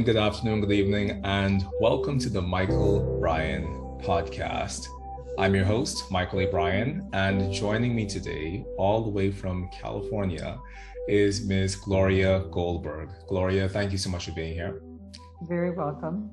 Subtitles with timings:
[0.00, 3.64] morning, good afternoon, good evening, and welcome to the Michael Bryan
[4.02, 4.86] podcast.
[5.38, 6.46] I'm your host, Michael A.
[6.46, 10.58] Bryan, and joining me today, all the way from California,
[11.06, 11.76] is Ms.
[11.76, 13.10] Gloria Goldberg.
[13.28, 14.80] Gloria, thank you so much for being here.
[15.42, 16.30] Very welcome.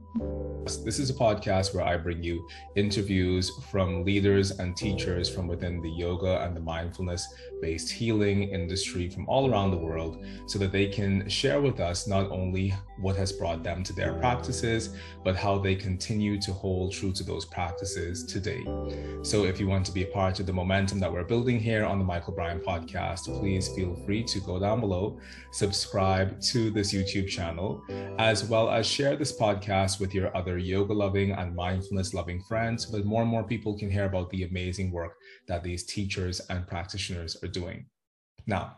[0.86, 5.82] This is a podcast where I bring you interviews from leaders and teachers from within
[5.82, 7.28] the yoga and the mindfulness
[7.62, 12.08] based healing industry from all around the world so that they can share with us
[12.08, 16.92] not only what has brought them to their practices, but how they continue to hold
[16.92, 18.64] true to those practices today.
[19.24, 21.86] So if you want to be a part of the momentum that we're building here
[21.86, 25.20] on the Michael Bryan podcast, please feel free to go down below,
[25.52, 27.84] subscribe to this YouTube channel,
[28.18, 32.88] as well as share this podcast with your other yoga loving and mindfulness loving friends
[32.88, 35.16] so that more and more people can hear about the amazing work
[35.48, 37.86] that these teachers and practitioners are doing.
[38.46, 38.78] Now,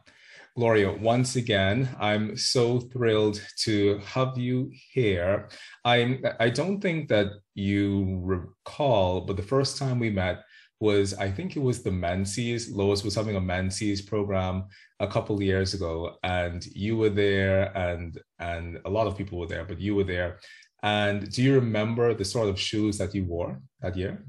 [0.58, 5.50] Gloria, once again, I'm so thrilled to have you here.
[5.86, 10.44] I I don't think that you recall, but the first time we met
[10.80, 12.72] was I think it was the Menses.
[12.72, 14.66] Lois was having a Menses program
[15.00, 19.48] a couple years ago, and you were there, and and a lot of people were
[19.48, 20.40] there, but you were there.
[20.82, 24.26] And do you remember the sort of shoes that you wore that year?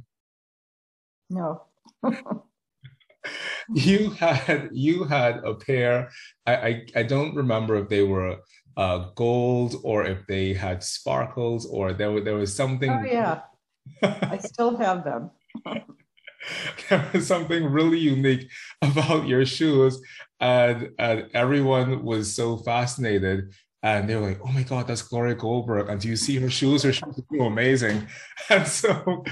[1.28, 1.62] No.
[3.74, 6.10] you had you had a pair.
[6.46, 8.36] I, I, I don't remember if they were
[8.76, 12.90] uh, gold or if they had sparkles or there there was something.
[12.90, 13.40] Oh yeah,
[14.02, 15.30] I still have them.
[16.88, 18.48] there was something really unique
[18.82, 20.00] about your shoes,
[20.40, 23.52] and and everyone was so fascinated.
[23.82, 26.50] And they were like, "Oh my God, that's Gloria Goldberg!" And do you see her
[26.50, 26.82] shoes?
[26.82, 28.06] Her shoes are so amazing.
[28.50, 29.24] And so,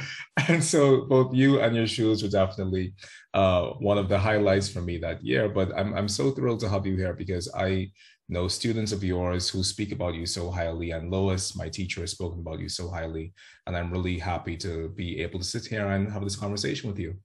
[0.49, 2.95] and so, both you and your shoes were definitely
[3.35, 5.49] uh, one of the highlights for me that year.
[5.49, 7.91] But I'm I'm so thrilled to have you here because I
[8.29, 12.13] know students of yours who speak about you so highly, and Lois, my teacher, has
[12.13, 13.33] spoken about you so highly,
[13.67, 16.99] and I'm really happy to be able to sit here and have this conversation with
[16.99, 17.17] you.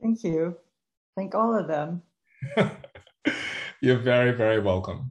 [0.00, 0.56] Thank you.
[1.16, 2.02] Thank all of them.
[3.82, 5.09] You're very very welcome.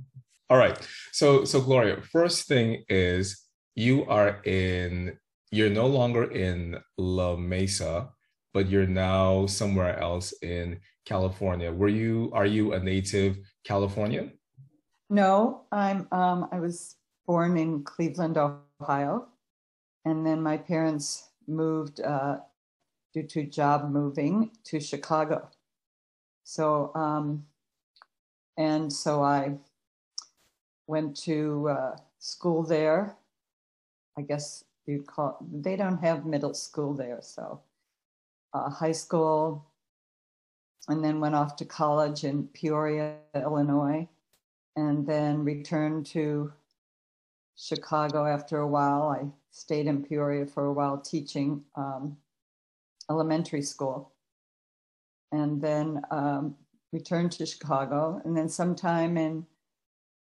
[0.49, 0.77] All right.
[1.11, 3.45] So so Gloria, first thing is
[3.75, 5.17] you are in
[5.51, 8.09] you're no longer in La Mesa,
[8.53, 11.71] but you're now somewhere else in California.
[11.71, 14.33] Were you are you a native Californian?
[15.09, 16.95] No, I'm um I was
[17.27, 19.27] born in Cleveland, Ohio,
[20.05, 22.37] and then my parents moved uh,
[23.13, 25.49] due to job moving to Chicago.
[26.43, 27.45] So um
[28.57, 29.57] and so I
[30.89, 33.15] went to uh, school there.
[34.17, 37.61] I guess you'd call they don't have middle school there, so
[38.53, 39.63] uh, high school,
[40.87, 44.07] and then went off to college in Peoria, Illinois,
[44.75, 46.51] and then returned to
[47.55, 49.03] Chicago after a while.
[49.09, 52.17] I stayed in Peoria for a while teaching um,
[53.11, 54.11] elementary school,
[55.31, 56.55] and then um,
[56.91, 59.45] returned to Chicago, and then sometime in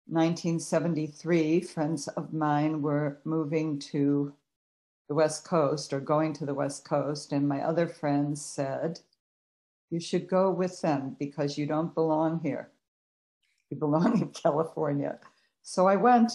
[0.08, 4.34] 1973, friends of mine were moving to
[5.08, 9.00] the West Coast or going to the West Coast, and my other friends said,
[9.90, 12.70] You should go with them because you don't belong here.
[13.70, 15.20] You belong in California.
[15.62, 16.34] So I went,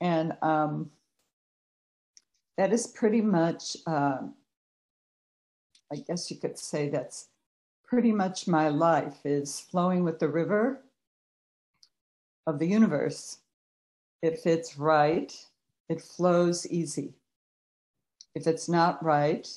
[0.00, 0.90] and um,
[2.56, 4.18] that is pretty much, uh,
[5.90, 7.28] I guess you could say that's
[7.84, 10.80] pretty much my life is flowing with the river
[12.46, 13.38] of the universe.
[14.22, 15.34] If it's right,
[15.88, 17.14] it flows easy.
[18.34, 19.48] If it's not right,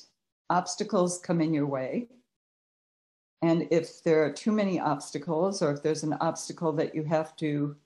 [0.50, 2.08] obstacles come in your way.
[3.42, 7.36] And if there are too many obstacles, or if there's an obstacle that you have
[7.36, 7.76] to,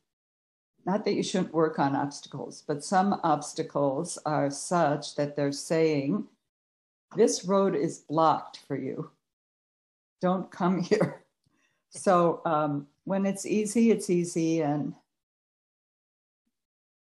[0.87, 6.27] not that you shouldn't work on obstacles, but some obstacles are such that they're saying,
[7.17, 9.11] this road is blocked for you.
[10.21, 11.20] Don't come here.
[11.91, 14.95] So um, when it's easy, it's easy, and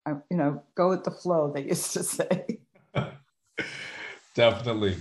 [0.06, 1.52] uh, you know, go with the flow.
[1.52, 2.60] They used to say.
[4.34, 4.96] Definitely.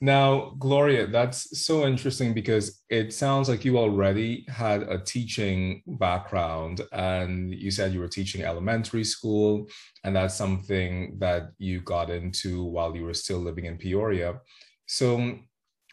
[0.00, 6.82] Now, Gloria, that's so interesting because it sounds like you already had a teaching background
[6.92, 9.66] and you said you were teaching elementary school,
[10.02, 14.40] and that's something that you got into while you were still living in Peoria.
[14.86, 15.38] So,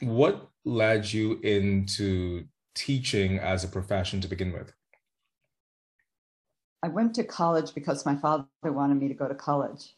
[0.02, 2.44] what led you into
[2.74, 4.74] teaching as a profession to begin with?
[6.84, 9.96] I went to college because my father wanted me to go to college.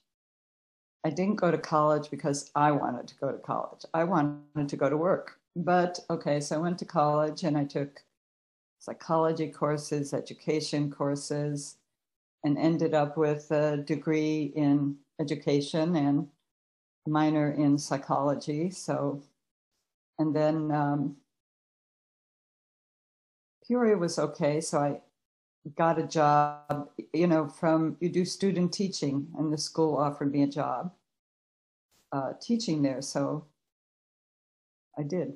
[1.05, 3.85] I didn't go to college because I wanted to go to college.
[3.93, 5.39] I wanted to go to work.
[5.55, 8.03] But okay, so I went to college and I took
[8.79, 11.77] psychology courses, education courses,
[12.43, 16.27] and ended up with a degree in education and
[17.07, 18.69] minor in psychology.
[18.69, 19.21] So,
[20.19, 21.15] and then um,
[23.65, 24.61] Peoria was okay.
[24.61, 25.01] So I
[25.75, 30.43] got a job, you know, from you do student teaching, and the school offered me
[30.43, 30.91] a job
[32.11, 33.01] uh, teaching there.
[33.01, 33.45] So
[34.97, 35.33] I did.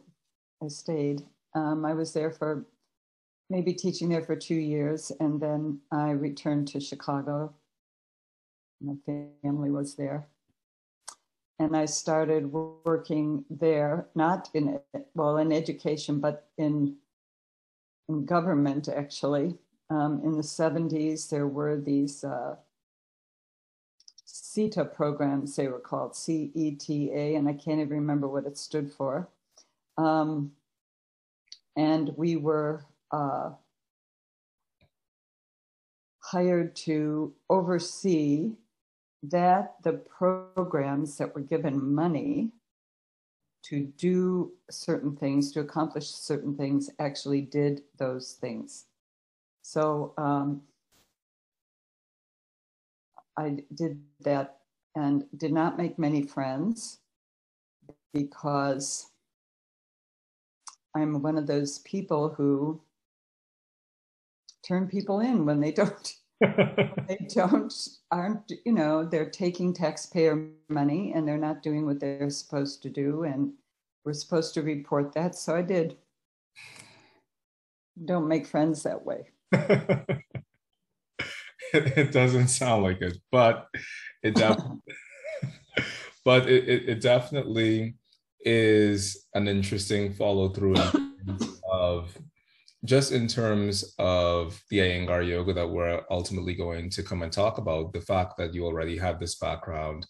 [0.63, 1.24] I stayed.
[1.53, 2.65] Um, I was there for
[3.50, 7.53] maybe teaching there for two years, and then I returned to Chicago.
[8.81, 10.27] My family was there.
[11.59, 14.79] And I started working there, not in,
[15.15, 16.97] well, in education, but in, in
[18.25, 19.57] government, actually.
[19.89, 22.56] Um, in the 70s, there were these uh,
[24.25, 28.45] CETA programs, they were called C E T A, and I can't even remember what
[28.45, 29.30] it stood for.
[29.98, 30.51] Um,
[31.75, 33.51] and we were uh,
[36.19, 38.53] hired to oversee
[39.24, 42.51] that the programs that were given money
[43.69, 48.85] to do certain things, to accomplish certain things, actually did those things.
[49.61, 50.61] So um,
[53.37, 54.59] I did that
[54.95, 56.99] and did not make many friends
[58.13, 59.11] because
[60.95, 62.81] I'm one of those people who
[64.63, 67.74] turn people in when they don't they don't
[68.12, 72.89] aren't you know they're taking taxpayer money and they're not doing what they're supposed to
[72.89, 73.51] do and
[74.06, 75.36] we're supposed to report that.
[75.36, 75.98] So i did.
[78.06, 79.30] Don't make friends that way.
[81.74, 83.68] It doesn't sound like it but
[84.24, 84.80] it definitely
[86.25, 87.95] but it, it, it definitely
[88.39, 90.75] is an interesting follow through
[91.69, 92.18] of
[92.88, 97.57] just in terms of the Iyengar yoga that we're ultimately going to come and talk
[97.57, 100.07] about, the fact that you already have this background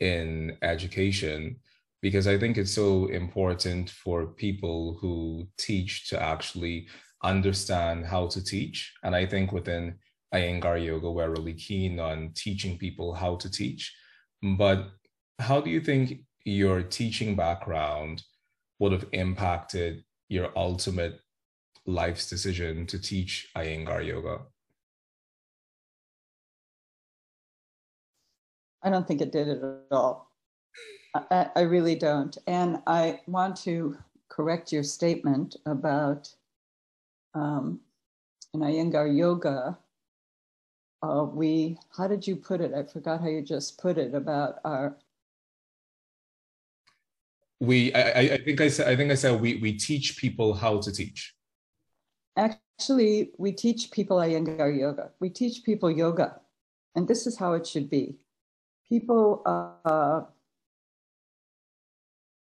[0.00, 1.56] in education,
[2.02, 6.88] because I think it's so important for people who teach to actually
[7.22, 8.92] understand how to teach.
[9.04, 9.94] And I think within
[10.34, 13.94] Iyengar yoga, we're really keen on teaching people how to teach.
[14.42, 14.90] But
[15.38, 18.22] how do you think your teaching background
[18.80, 21.20] would have impacted your ultimate
[21.86, 24.40] life's decision to teach Iyengar yoga?
[28.82, 30.30] I don't think it did it at all.
[31.14, 32.36] I, I really don't.
[32.46, 33.96] And I want to
[34.28, 36.28] correct your statement about
[37.34, 37.80] um,
[38.54, 39.78] in Iyengar yoga.
[41.02, 42.72] Uh, we, how did you put it?
[42.74, 44.96] I forgot how you just put it about our
[47.60, 50.78] we I, I think I said I think I said we we teach people how
[50.80, 51.35] to teach.
[52.36, 55.10] Actually, we teach people Iyengar yoga.
[55.20, 56.40] We teach people yoga,
[56.94, 58.16] and this is how it should be.
[58.88, 60.22] People uh,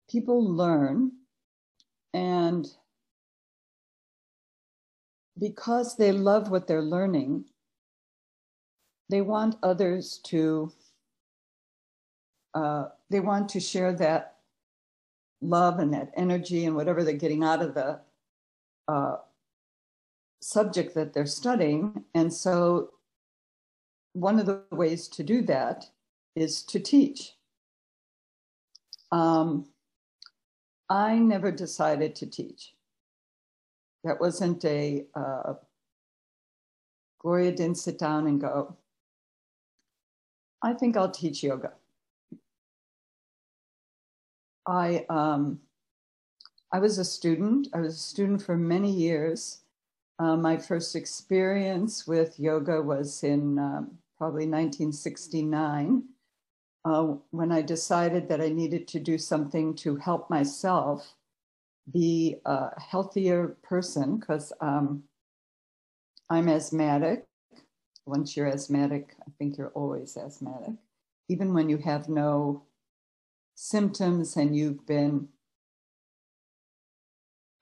[0.09, 1.11] people learn,
[2.13, 2.67] and
[5.37, 7.45] because they love what they're learning,
[9.09, 10.71] they want others to.
[12.53, 14.35] Uh, they want to share that
[15.41, 17.99] love and that energy and whatever they're getting out of the
[18.87, 19.15] uh,
[20.41, 22.03] subject that they're studying.
[22.13, 22.91] And so,
[24.13, 25.89] one of the ways to do that
[26.35, 27.33] is to teach.
[29.11, 29.67] Um,
[30.89, 32.73] I never decided to teach.
[34.03, 35.53] That wasn't a, uh,
[37.19, 38.75] Gloria didn't sit down and go,
[40.61, 41.73] I think I'll teach yoga.
[44.67, 45.59] I um,
[46.71, 47.67] I was a student.
[47.73, 49.59] I was a student for many years.
[50.21, 56.03] Uh, my first experience with yoga was in um, probably 1969
[56.85, 61.15] uh, when I decided that I needed to do something to help myself
[61.91, 65.01] be a healthier person because um,
[66.29, 67.25] I'm asthmatic.
[68.05, 70.75] Once you're asthmatic, I think you're always asthmatic,
[71.29, 72.61] even when you have no
[73.55, 75.29] symptoms and you've been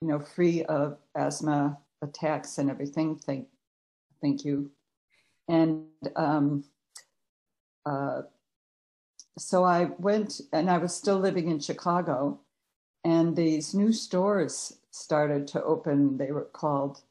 [0.01, 3.15] you know free of asthma attacks and everything.
[3.15, 3.47] Thank
[4.21, 4.71] thank you.
[5.47, 6.63] And um,
[7.85, 8.21] uh,
[9.37, 12.37] so i went and i was still living in chicago
[13.05, 16.17] and these new stores started to open.
[16.17, 17.01] They were called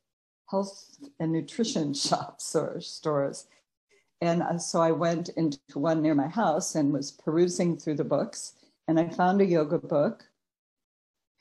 [0.50, 3.46] health and nutrition shops or stores.
[4.20, 8.04] And uh, so i went into one near my house and was perusing through the
[8.04, 8.52] books
[8.88, 10.24] and I found a yoga book,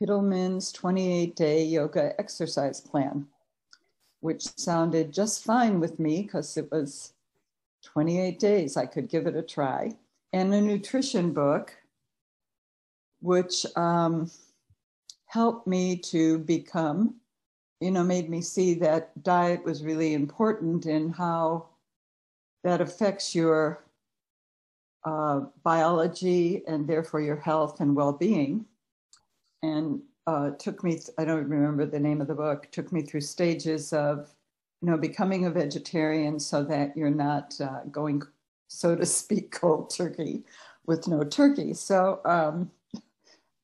[0.03, 3.25] Hittleman's 28 day yoga exercise plan,
[4.21, 7.13] which sounded just fine with me because it was
[7.83, 9.91] 28 days, I could give it a try.
[10.33, 11.75] And a nutrition book,
[13.21, 14.29] which um,
[15.25, 17.15] helped me to become,
[17.79, 21.67] you know, made me see that diet was really important in how
[22.63, 23.83] that affects your
[25.05, 28.65] uh, biology and therefore your health and well being.
[29.63, 33.21] And uh, took me, I don't remember the name of the book, took me through
[33.21, 34.29] stages of,
[34.81, 38.21] you know, becoming a vegetarian so that you're not uh, going,
[38.67, 40.43] so to speak, cold turkey
[40.85, 41.73] with no turkey.
[41.73, 42.69] So um,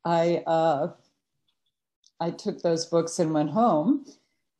[0.05, 0.93] I, uh,
[2.21, 4.05] I took those books and went home.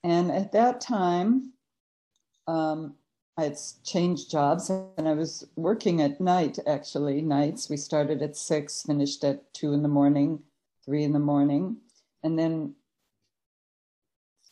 [0.04, 1.54] And at that time,
[2.48, 2.96] um,
[3.38, 7.70] I had changed jobs and I was working at night, actually, nights.
[7.70, 10.44] We started at six, finished at two in the morning,
[10.86, 11.78] three in the morning.
[12.24, 12.76] And then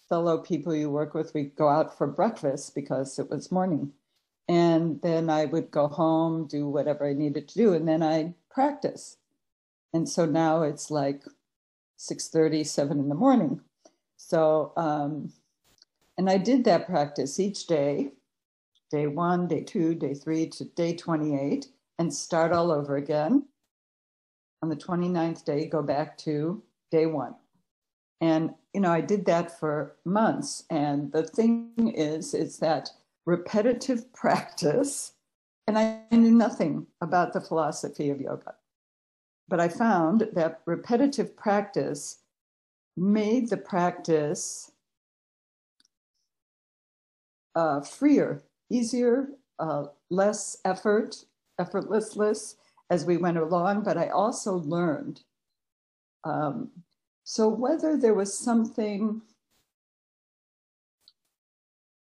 [0.09, 3.93] fellow people you work with, we go out for breakfast because it was morning.
[4.47, 8.33] And then I would go home, do whatever I needed to do, and then I'd
[8.49, 9.17] practice.
[9.93, 11.23] And so now it's like
[11.97, 13.61] 6.30, 7 in the morning.
[14.17, 15.31] So, um,
[16.17, 18.11] and I did that practice each day
[18.91, 23.47] day one, day two, day three to day 28 and start all over again.
[24.61, 26.61] On the 29th day, go back to
[26.91, 27.35] day one.
[28.21, 30.63] And, you know, I did that for months.
[30.69, 32.91] And the thing is, is that
[33.25, 35.13] repetitive practice,
[35.67, 38.55] and I knew nothing about the philosophy of yoga,
[39.47, 42.19] but I found that repetitive practice
[42.95, 44.71] made the practice
[47.55, 51.25] uh, freer easier, uh, less effort,
[51.59, 52.55] effortless
[52.89, 55.21] as we went along, but I also learned.
[56.23, 56.69] Um,
[57.31, 59.21] so whether there was something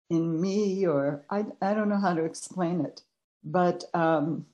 [0.10, 3.04] in me or I, I don't know how to explain it,
[3.44, 4.48] but um,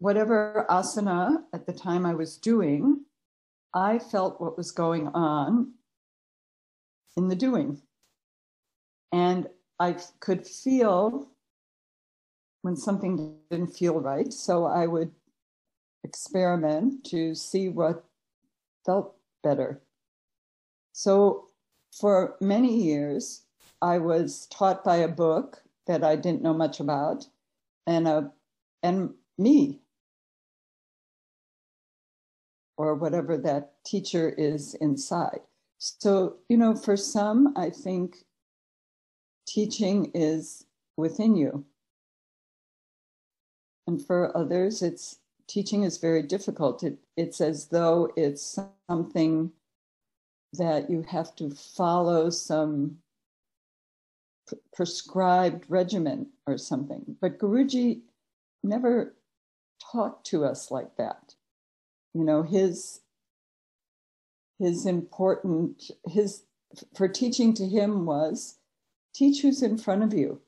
[0.00, 3.06] whatever asana at the time I was doing,
[3.72, 5.72] I felt what was going on
[7.16, 7.80] in the doing.
[9.12, 9.48] And
[9.80, 11.26] I could feel
[12.60, 14.30] when something didn't feel right.
[14.30, 15.10] So I would
[16.04, 18.04] experiment to see what
[18.84, 19.80] felt better.
[20.92, 21.48] So
[21.92, 23.42] for many years,
[23.80, 27.26] I was taught by a book that I didn't know much about
[27.86, 28.32] and a
[28.82, 29.80] and me
[32.76, 35.40] or whatever that teacher is inside.
[35.78, 38.24] So, you know, for some, I think
[39.46, 40.64] teaching is
[40.96, 41.64] within you.
[43.86, 45.18] And for others, it's
[45.52, 46.82] teaching is very difficult.
[46.82, 49.52] It, it's as though it's something
[50.54, 52.96] that you have to follow some
[54.48, 57.16] p- prescribed regimen or something.
[57.20, 58.00] But Guruji
[58.62, 59.14] never
[59.92, 61.34] taught to us like that.
[62.14, 63.00] You know, his
[64.58, 66.44] his important his
[66.94, 68.58] for teaching to him was
[69.14, 70.40] Teach who's in front of you,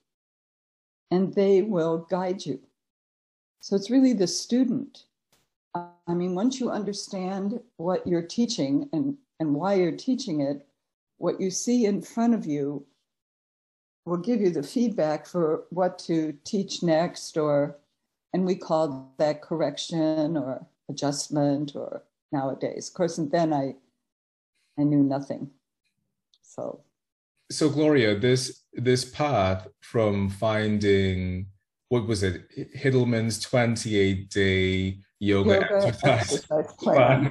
[1.10, 2.60] and they will guide you.
[3.64, 5.04] So it's really the student.
[5.74, 10.66] I mean, once you understand what you're teaching and, and why you're teaching it,
[11.16, 12.84] what you see in front of you
[14.04, 17.78] will give you the feedback for what to teach next, or,
[18.34, 22.02] and we call that correction or adjustment or
[22.32, 22.88] nowadays.
[22.88, 23.76] Of course, and then I,
[24.78, 25.48] I knew nothing.
[26.42, 26.80] So
[27.50, 31.46] so Gloria, this this path from finding
[31.94, 37.30] what was it, Hittleman's 28 day yoga, yoga exercise, exercise plan.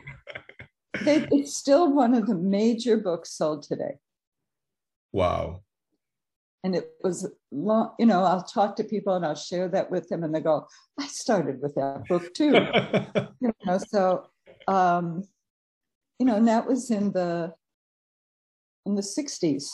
[0.94, 3.96] it's still one of the major books sold today.
[5.12, 5.64] Wow.
[6.64, 10.08] And it was long, you know, I'll talk to people and I'll share that with
[10.08, 10.66] them and they go,
[10.98, 12.54] I started with that book too.
[13.42, 14.30] you know, so
[14.70, 15.26] um,
[16.20, 17.54] you know, and that was in the
[18.86, 19.68] in the 60s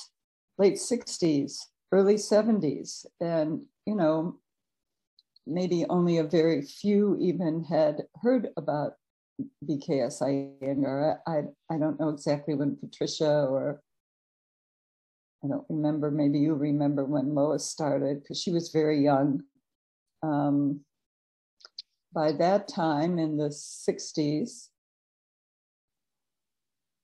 [0.59, 1.57] late 60s,
[1.91, 3.05] early 70s.
[3.19, 4.37] And, you know,
[5.49, 8.93] maybe only a very few even had heard about
[9.67, 11.17] BKS Iyengar.
[11.27, 13.81] I, I don't know exactly when Patricia or
[15.43, 19.41] I don't remember, maybe you remember when Lois started because she was very young.
[20.21, 20.81] Um,
[22.13, 24.67] by that time in the 60s,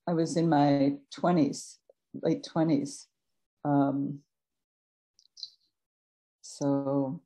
[0.08, 1.78] I was in my 20s,
[2.22, 3.06] late 20s.
[3.64, 4.20] Um,
[6.42, 7.22] so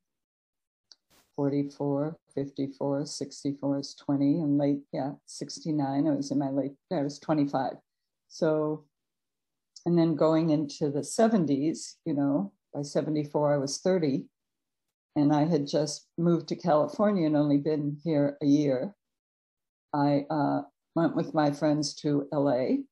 [1.40, 7.00] 44, 54, 64 is 20, and late, yeah, 69, I was in my late, I
[7.00, 7.72] was 25.
[8.28, 8.84] So,
[9.86, 14.26] and then going into the 70s, you know, by 74, I was 30.
[15.16, 18.94] And I had just moved to California and only been here a year.
[19.94, 20.60] I uh,
[20.94, 22.82] went with my friends to LA.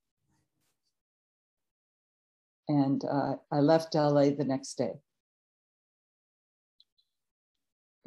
[2.66, 4.94] And uh, I left LA the next day.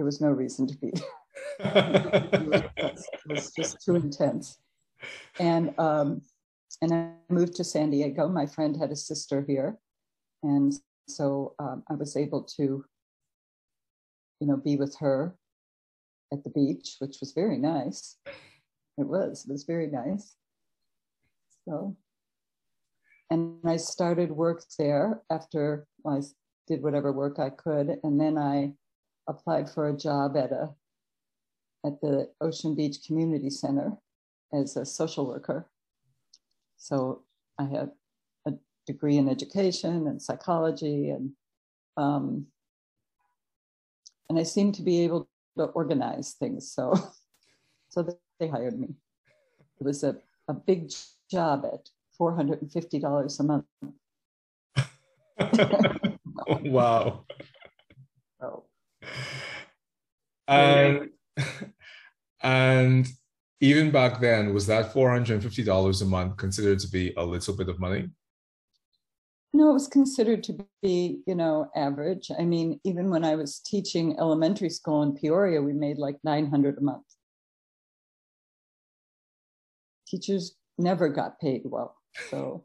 [0.02, 0.88] There was no reason to be
[1.60, 4.58] it, was, just too intense.
[5.40, 6.24] And um,
[6.82, 8.28] and I moved to San Diego.
[8.28, 9.78] My friend had a sister here,
[10.42, 10.74] and
[11.08, 12.84] so um, I was able to,
[14.40, 15.36] you know, be with her
[16.34, 18.18] at the beach, which was very nice.
[18.98, 19.46] It was.
[19.48, 20.34] It was very nice.
[21.66, 21.96] So,
[23.30, 26.22] and I started work there after I
[26.68, 28.74] did whatever work I could, and then I
[29.28, 30.74] applied for a job at a
[31.86, 33.98] at the Ocean Beach Community Center
[34.54, 35.68] as a social worker.
[36.78, 37.24] So
[37.58, 37.92] I had
[38.46, 38.54] a
[38.86, 41.32] degree in education and psychology, and
[41.98, 42.48] um,
[44.30, 46.72] and I seemed to be able to organize things.
[46.72, 46.94] So
[47.90, 48.08] so
[48.40, 48.90] they hired me.
[49.80, 50.92] It was a, a big
[51.30, 53.66] job at four hundred and fifty dollars a month.
[56.48, 57.26] wow.
[58.42, 58.64] Oh.
[60.48, 61.10] And
[62.44, 63.08] and
[63.62, 67.80] even back then, was that $450 a month considered to be a little bit of
[67.80, 68.10] money?
[69.54, 72.32] No, it was considered to be, you know, average.
[72.38, 76.78] I mean, even when I was teaching elementary school in Peoria, we made like 900
[76.78, 77.06] a month.
[80.08, 81.96] Teachers never got paid well.
[82.30, 82.64] So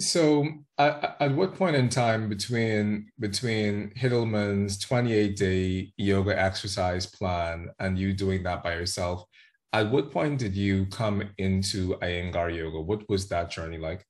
[0.00, 0.46] So,
[0.78, 7.98] at, at what point in time between between Hittleman's 28 day yoga exercise plan and
[7.98, 9.24] you doing that by yourself,
[9.72, 12.80] at what point did you come into Iyengar yoga?
[12.80, 14.04] What was that journey like?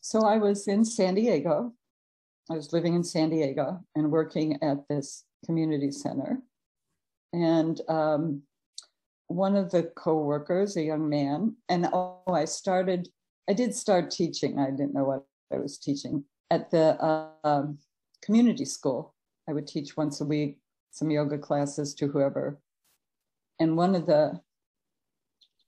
[0.00, 1.72] So, I was in San Diego.
[2.48, 6.38] I was living in San Diego and working at this community center.
[7.32, 8.42] And um,
[9.26, 13.08] one of the co-workers, a young man, and oh, I started
[13.48, 14.58] I did start teaching.
[14.58, 17.00] I didn't know what I was teaching at the
[17.44, 17.66] uh,
[18.22, 19.14] community school.
[19.48, 20.58] I would teach once a week
[20.90, 22.58] some yoga classes to whoever.
[23.60, 24.40] And one of the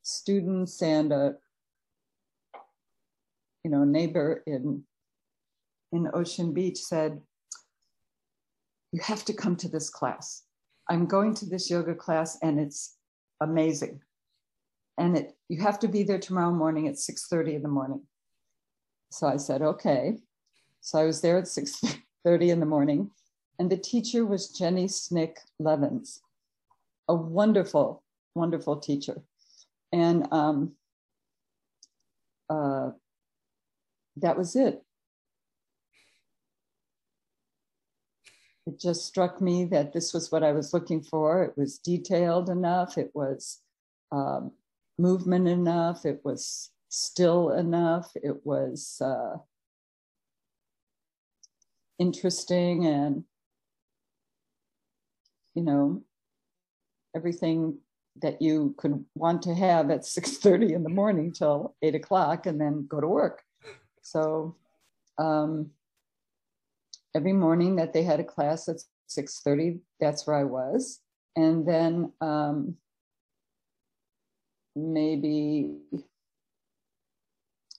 [0.03, 1.35] students and a
[3.65, 4.83] you know neighbor in
[5.93, 7.21] in Ocean Beach said,
[8.93, 10.45] "You have to come to this class.
[10.91, 12.97] I'm going to this yoga class, and it's
[13.41, 14.01] amazing."
[14.99, 18.03] And it you have to be there tomorrow morning at 6.30 in the morning.
[19.11, 20.19] So i said okay.
[20.81, 23.11] So i was there at 6.30 in the morning
[23.59, 26.21] and the teacher was jenny snick levins
[27.09, 28.03] a wonderful
[28.39, 29.23] wonderful teacher.
[29.93, 30.73] And um,
[32.49, 32.91] uh,
[34.17, 34.83] that was it.
[38.67, 41.43] It just struck me that this was what i was looking for.
[41.43, 42.99] It was detailed enough.
[42.99, 43.61] It was
[44.13, 44.53] um,
[44.99, 46.05] movement enough.
[46.05, 48.11] It was still enough.
[48.17, 49.37] It was uh,
[51.99, 53.25] interesting and,
[55.55, 56.03] you know,
[57.15, 57.79] everything
[58.21, 62.61] that you could want to have at 6.30 in the morning till 8 o'clock and
[62.61, 63.43] then go to work
[64.03, 64.57] so
[65.19, 65.71] um,
[67.15, 68.77] every morning that they had a class at
[69.09, 71.01] 6.30 that's where i was
[71.37, 72.77] and then um,
[74.79, 75.77] maybe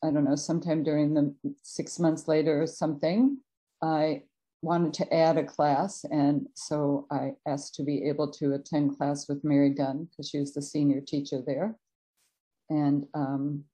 [0.03, 3.37] I don't know, sometime during the six months later or something,
[3.81, 4.23] I
[4.61, 6.05] wanted to add a class.
[6.05, 10.39] And so I asked to be able to attend class with Mary Dunn because she
[10.39, 11.75] was the senior teacher there.
[12.69, 13.65] And um,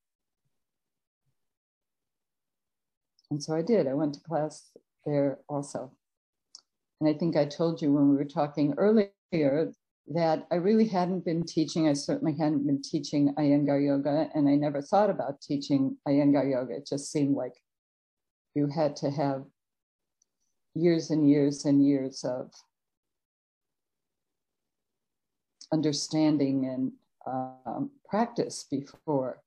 [3.29, 3.87] and so I did.
[3.87, 4.71] I went to class
[5.05, 5.91] there also.
[7.01, 9.73] And I think I told you when we were talking earlier
[10.07, 11.87] that I really hadn't been teaching.
[11.87, 16.75] I certainly hadn't been teaching Iyengar yoga, and I never thought about teaching Iyengar yoga.
[16.75, 17.53] It just seemed like
[18.53, 19.45] you had to have
[20.75, 22.51] years and years and years of
[25.71, 26.91] understanding and
[27.25, 29.41] um, practice before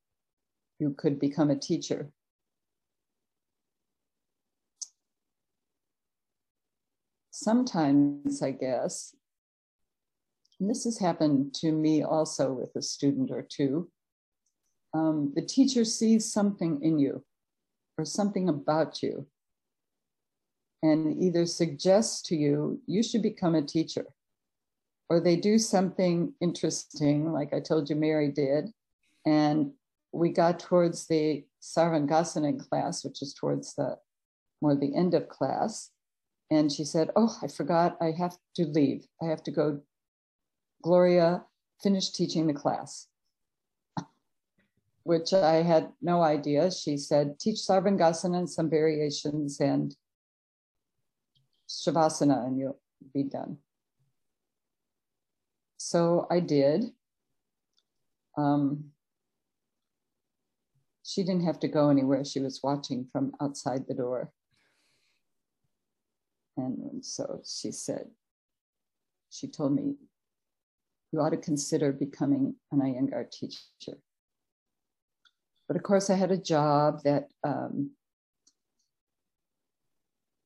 [0.81, 2.11] you could become a teacher.
[7.31, 9.15] Sometimes, I guess,
[10.61, 13.91] and this has happened to me also with a student or two,
[14.95, 17.25] um, the teacher sees something in you
[17.97, 19.27] or something about you
[20.83, 24.07] and either suggests to you, you should become a teacher,
[25.11, 28.73] or they do something interesting, like I told you Mary did,
[29.27, 29.73] and
[30.13, 33.99] we got towards the Sarvangasana class, which is towards the
[34.63, 35.91] more the end of class.
[36.51, 39.07] And she said, Oh, I forgot, I have to leave.
[39.23, 39.81] I have to go.
[40.83, 41.45] Gloria
[41.83, 43.09] finished teaching the class,
[45.03, 46.71] which I had no idea.
[46.71, 49.95] She said, Teach Sarvangasana and some variations and
[51.69, 52.81] Shavasana, and you'll
[53.13, 53.59] be done.
[55.77, 56.85] So I did.
[58.37, 58.91] Um,
[61.05, 62.25] she didn't have to go anywhere.
[62.25, 64.31] She was watching from outside the door.
[66.57, 68.09] And so she said,
[69.31, 69.95] she told me,
[71.13, 73.99] you ought to consider becoming an Iyengar teacher.
[75.67, 77.91] But of course, I had a job that, um,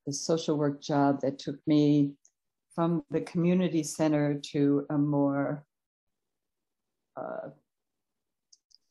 [0.05, 2.13] the social work job that took me
[2.75, 5.63] from the community center to a more
[7.15, 7.49] uh,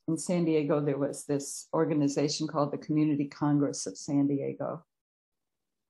[0.08, 4.84] in San Diego, there was this organization called the Community Congress of San Diego.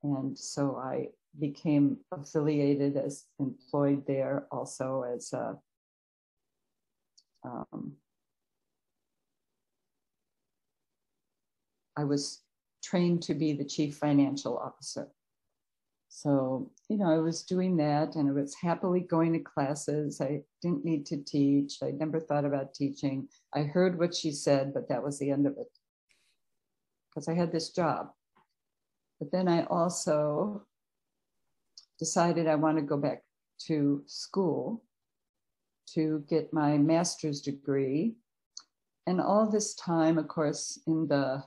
[0.03, 1.07] And so I
[1.39, 5.57] became affiliated as employed there also as a
[7.43, 7.93] um,
[11.97, 12.41] I was
[12.83, 15.07] trained to be the chief financial officer.
[16.09, 20.21] So, you know, I was doing that and I was happily going to classes.
[20.21, 21.79] I didn't need to teach.
[21.81, 23.27] I never thought about teaching.
[23.53, 25.71] I heard what she said, but that was the end of it
[27.09, 28.11] because I had this job.
[29.19, 30.65] But then I also
[31.99, 33.23] decided I want to go back
[33.67, 34.83] to school
[35.93, 38.15] to get my master's degree.
[39.05, 41.43] And all this time, of course, in the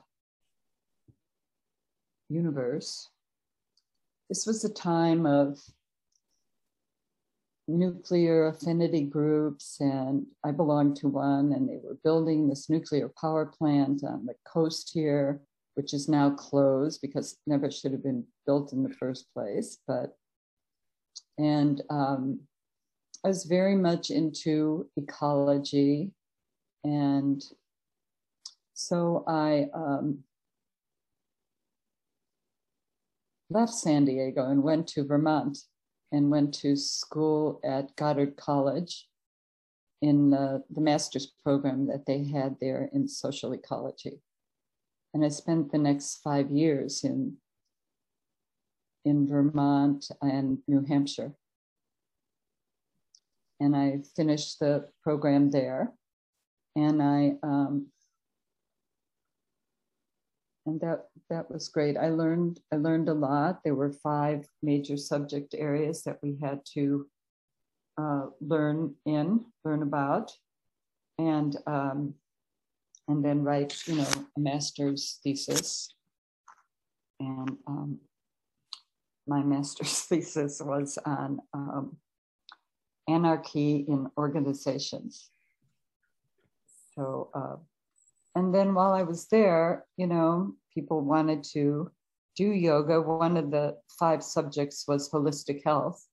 [2.29, 3.09] universe,
[4.29, 5.57] this was a time of
[7.67, 13.45] nuclear affinity groups, and I belonged to one, and they were building this nuclear power
[13.45, 15.41] plant on the coast here,
[15.75, 19.77] which is now closed because it never should have been built in the first place.
[19.87, 20.15] But,
[21.37, 22.41] and um,
[23.23, 26.11] I was very much into ecology.
[26.83, 27.43] And
[28.73, 30.23] so I um,
[33.49, 35.57] left San Diego and went to Vermont
[36.11, 39.07] and went to school at Goddard College
[40.01, 44.21] in the, the master's program that they had there in social ecology.
[45.13, 47.37] And I spent the next five years in,
[49.03, 51.33] in Vermont and New Hampshire.
[53.59, 55.93] And I finished the program there.
[56.75, 57.87] And I um,
[60.67, 61.97] and that that was great.
[61.97, 63.63] I learned I learned a lot.
[63.63, 67.07] There were five major subject areas that we had to
[67.97, 70.31] uh, learn in, learn about,
[71.17, 72.13] and um,
[73.07, 75.93] and then write, you know, a master's thesis.
[77.19, 77.99] And um,
[79.25, 81.97] my master's thesis was on um,
[83.07, 85.29] anarchy in organizations.
[86.95, 87.29] So.
[87.33, 87.55] Uh,
[88.37, 91.89] and then while I was there, you know, people wanted to
[92.35, 93.01] do yoga.
[93.01, 96.05] One of the five subjects was holistic health,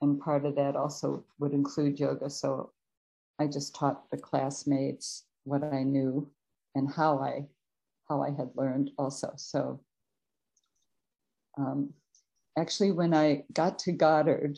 [0.00, 2.30] and part of that also would include yoga.
[2.30, 2.70] So
[3.40, 6.30] I just taught the classmates what I knew
[6.76, 7.48] and how I
[8.08, 9.32] how I had learned also.
[9.36, 9.80] So
[11.58, 11.92] um,
[12.56, 14.56] actually, when I got to Goddard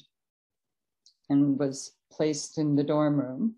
[1.30, 3.56] and was placed in the dorm room,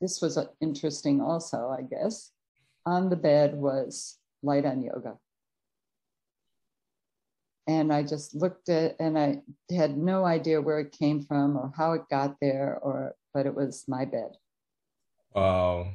[0.00, 2.32] this was uh, interesting also, I guess
[2.86, 5.16] on the bed was light on yoga.
[7.66, 11.72] And I just looked at and I had no idea where it came from or
[11.76, 14.32] how it got there or but it was my bed.
[15.34, 15.92] Wow.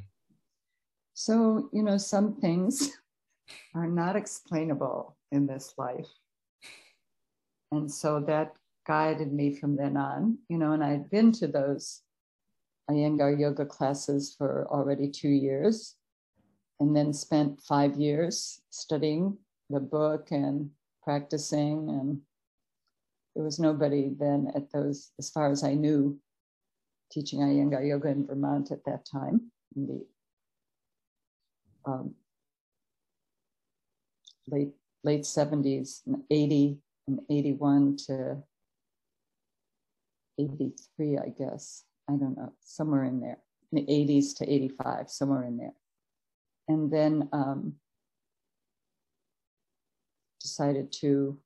[1.12, 2.92] So, you know, some things
[3.74, 6.08] are not explainable in this life.
[7.72, 12.02] And so that guided me from then on, you know, and I'd been to those
[12.90, 15.96] Iyengar yoga classes for already two years
[16.78, 19.36] and then spent five years studying
[19.70, 20.70] the book and
[21.02, 21.88] practicing.
[21.88, 22.20] And
[23.34, 26.18] there was nobody then at those, as far as I knew,
[27.10, 30.06] teaching Iyengar Yoga in Vermont at that time, in the
[31.90, 32.14] um,
[34.48, 34.72] late
[35.04, 38.42] late 70s, 80 and 81 to
[40.38, 41.84] 83, I guess.
[42.08, 43.38] I don't know, somewhere in there,
[43.72, 45.72] in the 80s to 85, somewhere in there
[46.68, 47.74] and then um,
[50.40, 51.38] decided to.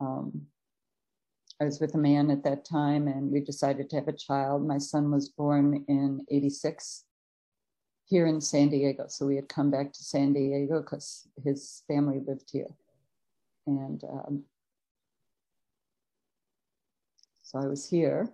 [0.00, 0.46] Um,
[1.60, 4.66] I was with a man at that time, and we decided to have a child.
[4.66, 7.04] My son was born in '86,
[8.06, 9.06] here in San Diego.
[9.08, 12.74] So we had come back to San Diego because his family lived here.
[13.66, 14.42] And um,
[17.44, 18.26] so I was here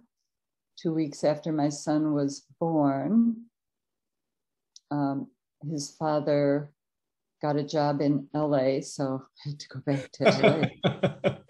[0.80, 3.44] two weeks after my son was born.
[4.90, 5.26] Um,
[5.68, 6.70] his father
[7.42, 11.32] got a job in LA, so I had to go back to LA.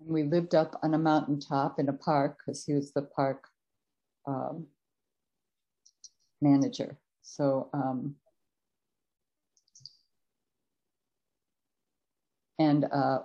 [0.00, 3.44] we lived up on a mountaintop in a park because he was the park
[4.26, 4.66] um,
[6.40, 6.96] manager.
[7.20, 8.14] So, um,
[12.58, 13.18] and uh,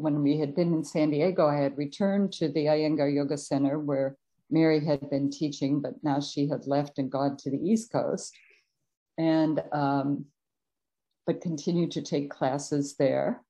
[0.00, 3.78] when we had been in San Diego, I had returned to the Iyengar Yoga Center
[3.78, 4.16] where
[4.50, 8.34] Mary had been teaching, but now she had left and gone to the East Coast,
[9.18, 10.26] and um,
[11.26, 13.42] but continued to take classes there.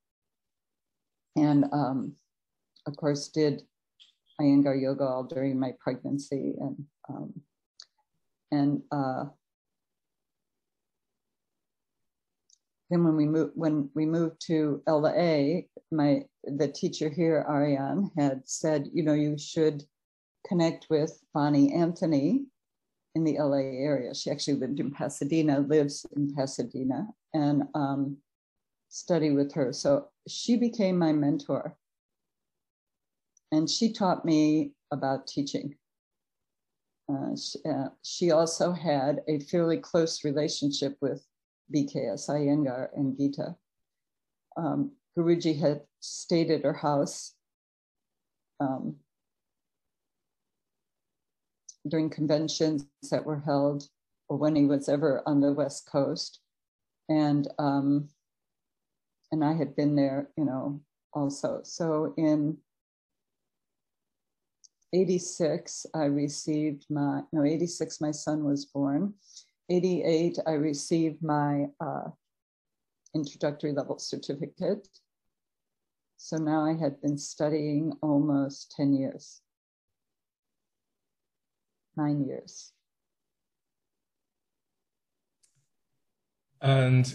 [1.36, 2.12] And um,
[2.86, 3.62] of course, did
[4.40, 7.34] Iyengar yoga all during my pregnancy and um,
[8.50, 9.26] and uh,
[12.90, 18.42] then when we moved when we moved to LA, my the teacher here, Ariane, had
[18.44, 19.84] said, you know, you should
[20.46, 22.44] connect with Bonnie Anthony
[23.14, 24.14] in the LA area.
[24.14, 28.18] She actually lived in Pasadena, lives in Pasadena, and um,
[28.88, 29.72] study with her.
[29.72, 31.76] So she became my mentor
[33.52, 35.76] and she taught me about teaching.
[37.08, 41.24] Uh, she, uh, she, also had a fairly close relationship with
[41.74, 43.56] BKS Iyengar and Gita.
[44.56, 47.34] Um, Guruji had stayed at her house
[48.60, 48.96] um,
[51.88, 53.88] during conventions that were held
[54.28, 56.40] or when he was ever on the West Coast.
[57.08, 58.08] And um,
[59.32, 60.80] and I had been there, you know,
[61.12, 61.60] also.
[61.64, 62.58] So in
[64.92, 69.14] 86, I received my, no, 86, my son was born.
[69.68, 72.10] 88, I received my uh,
[73.14, 74.88] introductory level certificate.
[76.16, 79.40] So now I had been studying almost 10 years,
[81.96, 82.72] nine years.
[86.60, 87.14] And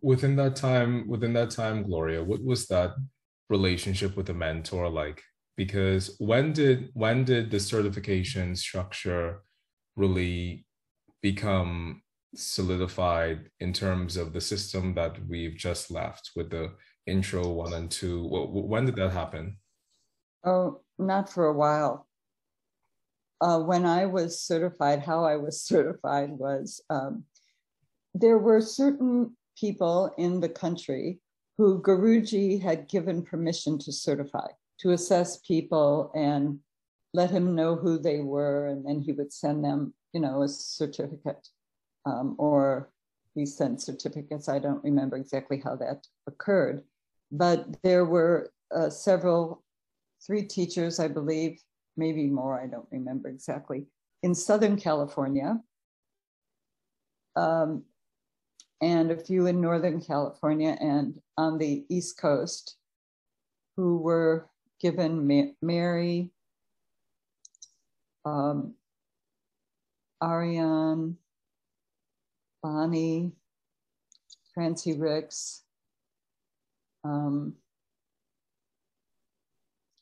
[0.00, 2.94] within that time, within that time, Gloria, what was that
[3.48, 5.22] relationship with a mentor like?
[5.58, 9.42] because when did when did the certification structure
[9.96, 10.64] really
[11.22, 12.02] become
[12.34, 16.72] solidified in terms of the system that we've just left with the
[17.06, 18.26] intro one and two.
[18.28, 19.56] When did that happen?
[20.44, 22.06] Oh not for a while.
[23.40, 27.22] Uh, when i was certified how i was certified was um,
[28.12, 31.20] there were certain people in the country
[31.56, 34.48] who guruji had given permission to certify
[34.80, 36.58] to assess people and
[37.14, 40.48] let him know who they were, and then he would send them, you know, a
[40.48, 41.48] certificate,
[42.06, 42.90] um, or
[43.34, 44.48] we sent certificates.
[44.48, 46.82] I don't remember exactly how that occurred,
[47.30, 49.62] but there were uh, several,
[50.26, 51.60] three teachers, I believe,
[51.96, 52.60] maybe more.
[52.60, 53.86] I don't remember exactly,
[54.22, 55.60] in Southern California,
[57.36, 57.84] um,
[58.80, 62.76] and a few in Northern California and on the East Coast,
[63.76, 64.48] who were
[64.80, 66.30] given Ma- Mary,
[68.24, 68.74] um,
[70.22, 71.16] Ariane,
[72.62, 73.32] Bonnie,
[74.52, 75.62] Francie Ricks.
[77.04, 77.54] Um,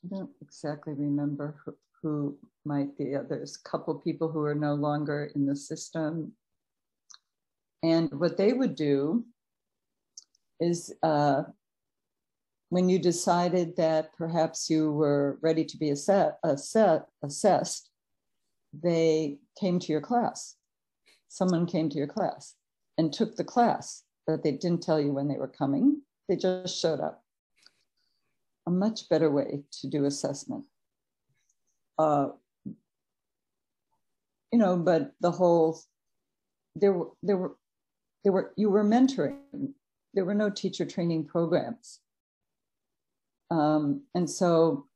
[0.03, 3.15] I don't exactly remember who, who might be.
[3.29, 6.33] There's a couple people who are no longer in the system.
[7.83, 9.25] And what they would do
[10.59, 11.43] is uh,
[12.69, 17.89] when you decided that perhaps you were ready to be assess, assess, assessed,
[18.73, 20.55] they came to your class.
[21.27, 22.55] Someone came to your class
[22.97, 26.01] and took the class, but they didn't tell you when they were coming.
[26.29, 27.23] They just showed up.
[28.65, 30.65] A much better way to do assessment.
[31.97, 32.29] Uh,
[34.51, 35.79] you know, but the whole
[36.75, 37.55] there were there were
[38.23, 39.39] there were you were mentoring.
[40.13, 41.99] There were no teacher training programs
[43.49, 44.86] um, and so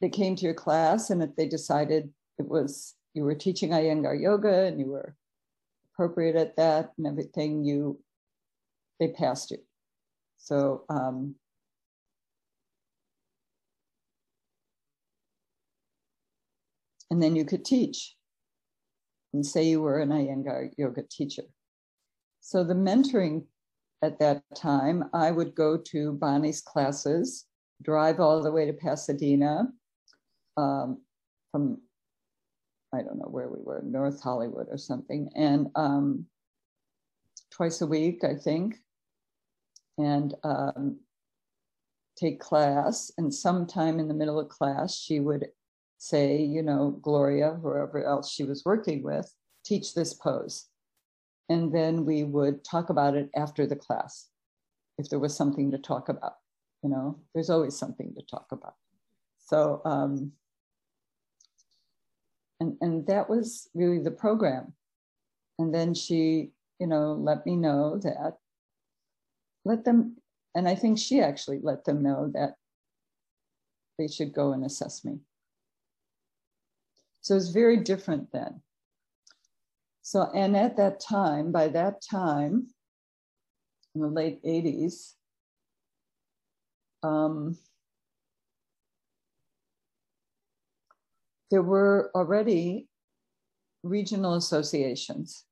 [0.00, 4.20] they came to your class, and if they decided it was you were teaching Iyengar
[4.20, 5.16] yoga and you were
[5.92, 8.00] appropriate at that and everything, you
[8.98, 9.58] they passed you.
[10.38, 11.36] So um,
[17.10, 18.16] and then you could teach
[19.32, 21.44] and say you were an Iyengar yoga teacher.
[22.40, 23.44] So the mentoring
[24.02, 27.46] at that time, I would go to Bonnie's classes,
[27.82, 29.68] drive all the way to Pasadena
[30.56, 31.00] um,
[31.52, 31.78] from
[32.92, 36.26] I don't know where we were, North Hollywood or something, and um,
[37.50, 38.76] twice a week, I think,
[39.98, 41.00] and um,
[42.16, 43.10] take class.
[43.18, 45.46] And sometime in the middle of class, she would
[45.98, 49.32] say, you know, Gloria, whoever else she was working with,
[49.64, 50.66] teach this pose.
[51.48, 54.28] And then we would talk about it after the class
[54.98, 56.34] if there was something to talk about.
[56.82, 58.74] You know, there's always something to talk about.
[59.46, 60.32] So, um,
[62.60, 64.74] and and that was really the program.
[65.58, 68.36] And then she you know let me know that
[69.64, 70.16] let them
[70.54, 72.56] and i think she actually let them know that
[73.98, 75.20] they should go and assess me.
[77.20, 78.60] So it's very different then.
[80.02, 82.68] So and at that time by that time
[83.94, 85.14] in the late 80s
[87.04, 87.56] um,
[91.50, 92.88] there were already
[93.82, 95.44] regional associations.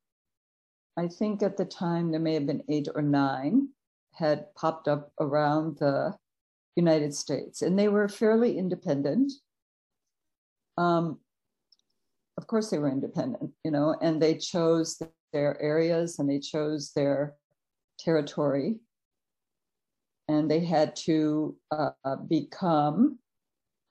[0.96, 3.68] I think at the time there may have been eight or nine
[4.14, 6.14] had popped up around the
[6.76, 9.33] United States, and they were fairly independent.
[10.76, 11.18] Um,
[12.38, 15.00] of course, they were independent, you know, and they chose
[15.33, 17.35] their areas and they chose their
[17.98, 18.76] territory,
[20.28, 23.18] and they had to uh, become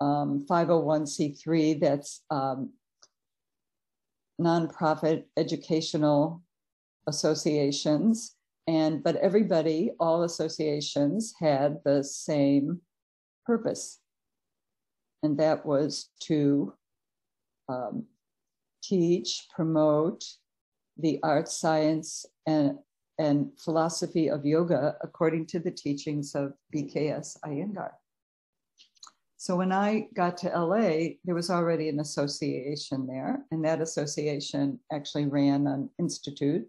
[0.02, 2.72] um, 501c3 that's um,
[4.42, 6.42] nonprofit educational
[7.08, 8.36] associations.
[8.68, 12.82] And but everybody all associations had the same
[13.46, 14.00] purpose.
[15.24, 16.74] And that was to
[17.70, 18.06] um,
[18.84, 20.24] teach promote
[20.98, 22.78] the art science and
[23.20, 27.92] and philosophy of yoga according to the teachings of bks iyengar
[29.42, 34.80] so when I got to LA, there was already an association there, and that association
[34.94, 36.68] actually ran an institute,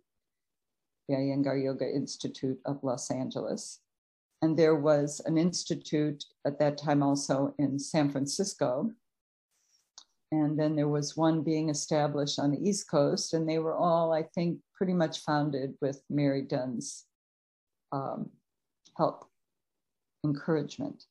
[1.07, 3.81] the Iyengar Yoga Institute of Los Angeles.
[4.41, 8.91] And there was an institute at that time also in San Francisco.
[10.31, 14.15] And then there was one being established on the East Coast, and they were all,
[14.15, 17.05] I think, pretty much founded with Mary Dunn's
[17.93, 18.31] um,
[18.97, 19.29] help,
[20.25, 21.05] encouragement.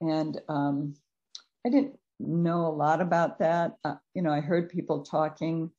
[0.00, 0.94] And um,
[1.66, 3.76] I didn't know a lot about that.
[3.84, 5.70] Uh, you know, I heard people talking.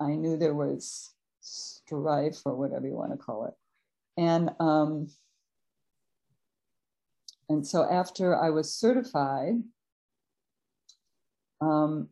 [0.00, 3.54] I knew there was strife or whatever you want to call it.
[4.16, 5.08] And um,
[7.48, 9.62] and so after I was certified,
[11.60, 12.08] um,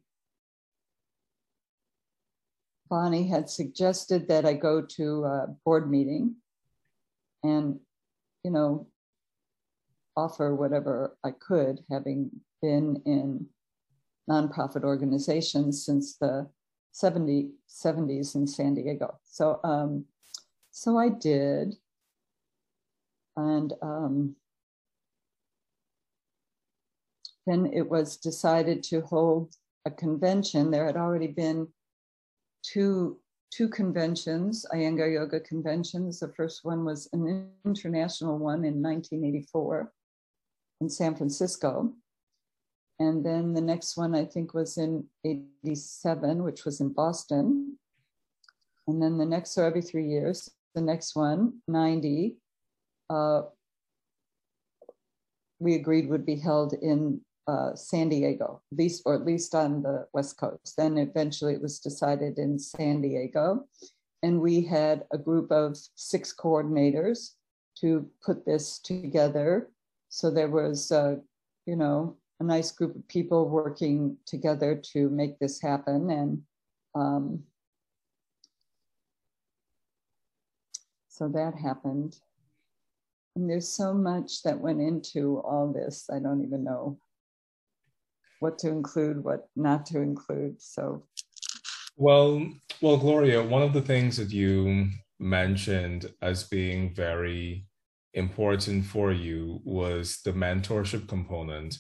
[2.88, 6.36] Bonnie had suggested that I go to a board meeting
[7.42, 7.80] and,
[8.44, 8.86] you know,
[10.16, 12.31] offer whatever I could, having
[12.62, 13.46] been in
[14.29, 16.48] nonprofit organizations since the
[16.92, 19.18] 70, 70s in San Diego.
[19.24, 20.07] So, um,
[20.70, 21.74] so I did.
[23.37, 24.37] And um,
[27.46, 30.70] then it was decided to hold a convention.
[30.70, 31.68] There had already been
[32.62, 33.18] two
[33.52, 36.20] two conventions, Iyengar Yoga conventions.
[36.20, 39.92] The first one was an international one in 1984
[40.80, 41.92] in San Francisco.
[42.98, 47.78] And then the next one, I think, was in 87, which was in Boston.
[48.86, 52.36] And then the next, so every three years, the next one, 90,
[53.10, 53.42] uh,
[55.58, 59.82] we agreed would be held in uh, San Diego, at least, or at least on
[59.82, 60.74] the West Coast.
[60.76, 63.66] Then eventually it was decided in San Diego.
[64.22, 67.32] And we had a group of six coordinators
[67.80, 69.68] to put this together
[70.08, 71.16] so there was, uh,
[71.66, 76.10] you know, a nice group of people working together to make this happen.
[76.10, 76.42] And
[76.94, 77.42] um,
[81.09, 82.18] so that happened.
[83.34, 86.09] And there's so much that went into all this.
[86.11, 86.98] I don't even know
[88.40, 90.61] what to include, what not to include.
[90.61, 91.04] So,
[91.96, 92.46] well,
[92.80, 94.88] well, Gloria, one of the things that you
[95.18, 97.66] mentioned as being very
[98.16, 101.78] important for you was the mentorship component.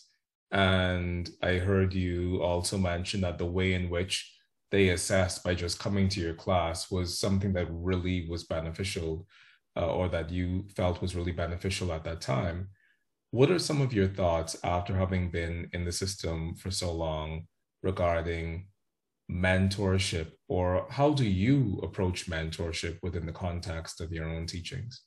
[0.52, 4.32] And I heard you also mention that the way in which
[4.70, 9.26] they assessed by just coming to your class was something that really was beneficial
[9.76, 12.68] uh, or that you felt was really beneficial at that time.
[13.30, 17.46] What are some of your thoughts after having been in the system for so long
[17.82, 18.68] regarding
[19.30, 25.02] mentorship, or how do you approach mentorship within the context of your own teachings?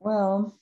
[0.00, 0.58] Well,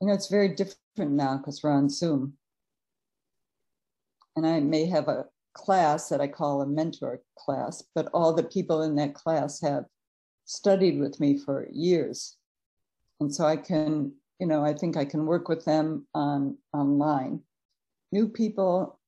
[0.00, 2.34] you know, it's very different now because we're on Zoom.
[4.36, 8.44] And I may have a class that I call a mentor class, but all the
[8.44, 9.84] people in that class have
[10.44, 12.36] studied with me for years.
[13.20, 17.42] And so I can, you know, I think I can work with them on online.
[18.12, 19.00] New people,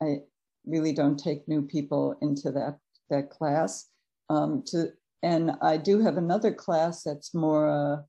[0.00, 0.18] I
[0.64, 2.78] really don't take new people into that
[3.10, 3.86] that class.
[4.30, 4.92] Um, to
[5.22, 8.04] and I do have another class that's more a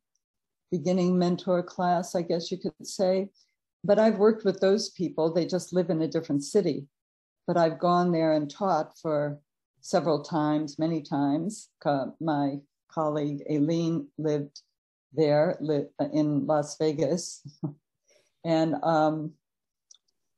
[0.71, 3.29] beginning mentor class, I guess you could say.
[3.83, 5.33] But I've worked with those people.
[5.33, 6.87] They just live in a different city.
[7.47, 9.39] But I've gone there and taught for
[9.81, 11.69] several times, many times.
[12.19, 12.57] My
[12.91, 14.61] colleague Aileen lived
[15.13, 15.59] there
[16.13, 17.41] in Las Vegas.
[18.45, 19.31] and um,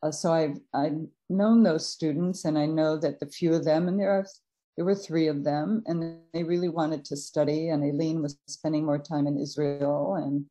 [0.03, 0.99] uh, so I've, I've
[1.30, 4.26] known those students and I know that the few of them, and there are
[4.76, 7.69] there were three of them, and they really wanted to study.
[7.69, 10.45] And Aileen was spending more time in Israel, and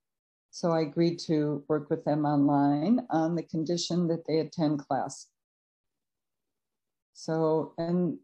[0.50, 5.28] so I agreed to work with them online on the condition that they attend class.
[7.14, 8.18] So, and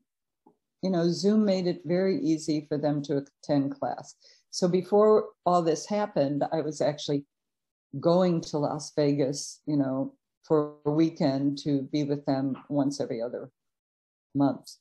[0.82, 4.14] you know, Zoom made it very easy for them to attend class.
[4.51, 7.24] So before all this happened, I was actually
[8.01, 13.20] going to Las Vegas, you know, for a weekend to be with them once every
[13.20, 13.51] other
[14.34, 14.76] month.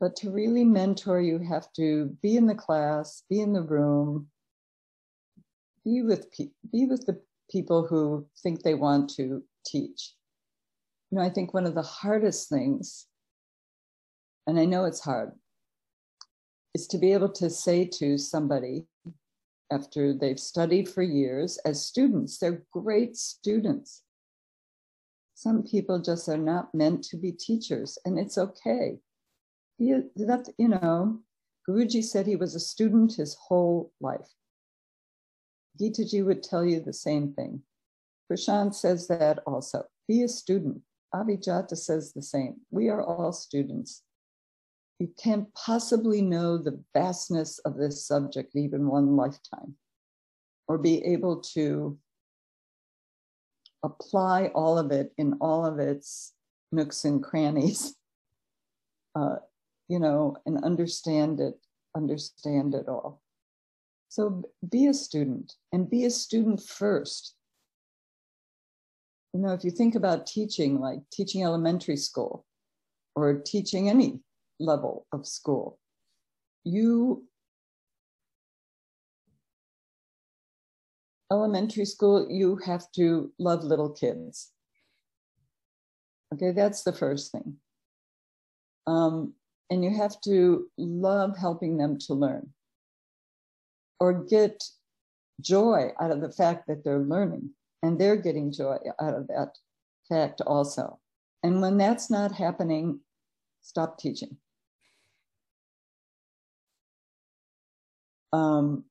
[0.00, 4.28] But to really mentor, you have to be in the class, be in the room,
[5.84, 7.20] be with pe- be with the
[7.50, 10.14] people who think they want to teach.
[11.10, 13.06] You know, I think one of the hardest things,
[14.46, 15.32] and I know it's hard,
[16.74, 18.86] is to be able to say to somebody
[19.70, 24.02] after they've studied for years as students, they're great students.
[25.34, 28.98] Some people just are not meant to be teachers, and it's okay.
[29.78, 31.20] That, you know,
[31.68, 34.28] Guruji said he was a student his whole life.
[35.80, 37.62] Gitaji would tell you the same thing.
[38.30, 39.84] Prashant says that also.
[40.08, 40.80] Be a student.
[41.14, 42.56] Abhijata says the same.
[42.70, 44.02] We are all students
[44.98, 49.74] you can't possibly know the vastness of this subject even one lifetime
[50.66, 51.96] or be able to
[53.84, 56.34] apply all of it in all of its
[56.72, 57.94] nooks and crannies
[59.14, 59.36] uh,
[59.88, 61.54] you know and understand it
[61.96, 63.20] understand it all
[64.08, 67.34] so be a student and be a student first
[69.32, 72.44] you know if you think about teaching like teaching elementary school
[73.18, 74.20] or teaching any
[74.60, 75.78] level of school.
[76.64, 77.24] You,
[81.32, 84.52] elementary school, you have to love little kids.
[86.32, 87.56] Okay, that's the first thing.
[88.86, 89.34] Um,
[89.70, 92.48] and you have to love helping them to learn
[94.00, 94.64] or get
[95.40, 97.50] joy out of the fact that they're learning
[97.82, 99.56] and they're getting joy out of that
[100.08, 100.98] fact also.
[101.42, 103.00] And when that's not happening,
[103.62, 104.38] stop teaching.
[108.32, 108.84] um,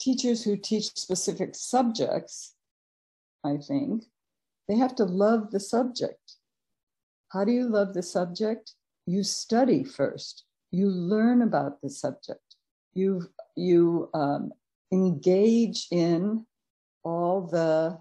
[0.00, 2.54] teachers who teach specific subjects,
[3.44, 4.04] I think,
[4.68, 6.35] they have to love the subject.
[7.28, 8.74] How do you love the subject?
[9.06, 10.44] You study first.
[10.70, 12.56] You learn about the subject.
[12.94, 14.52] You you um,
[14.92, 16.46] engage in
[17.04, 17.98] all the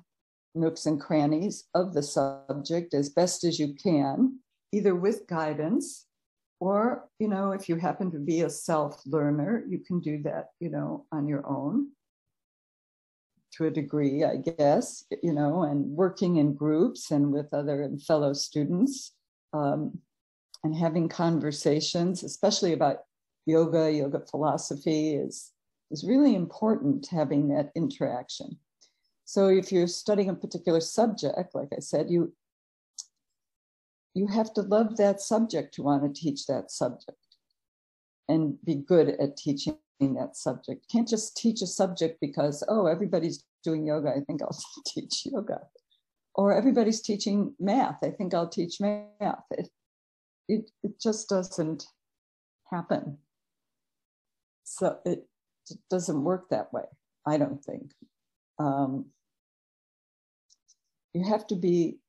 [0.56, 4.40] nooks and crannies of the subject as best as you can,
[4.72, 6.06] either with guidance
[6.60, 10.52] or, you know, if you happen to be a self learner, you can do that,
[10.60, 11.90] you know, on your own
[13.56, 18.02] to a degree, I guess, you know, and working in groups and with other and
[18.02, 19.14] fellow students
[19.54, 19.98] um,
[20.64, 23.00] and having conversations, especially about
[23.46, 25.52] yoga, yoga philosophy is,
[25.92, 28.58] is really important having that interaction.
[29.24, 32.34] So if you're studying a particular subject, like I said, you
[34.16, 37.18] you have to love that subject to want to teach that subject
[38.30, 40.84] and be good at teaching that subject.
[40.84, 44.10] You can't just teach a subject because, oh, everybody's doing yoga.
[44.10, 45.62] I think I'll teach yoga.
[46.36, 48.00] Or everybody's teaching math.
[48.04, 49.46] I think I'll teach math.
[49.52, 49.70] It,
[50.48, 51.86] it, it just doesn't
[52.70, 53.18] happen.
[54.64, 55.28] So it,
[55.70, 56.84] it doesn't work that way,
[57.26, 57.92] I don't think.
[58.60, 59.06] Um,
[61.14, 62.00] you have to be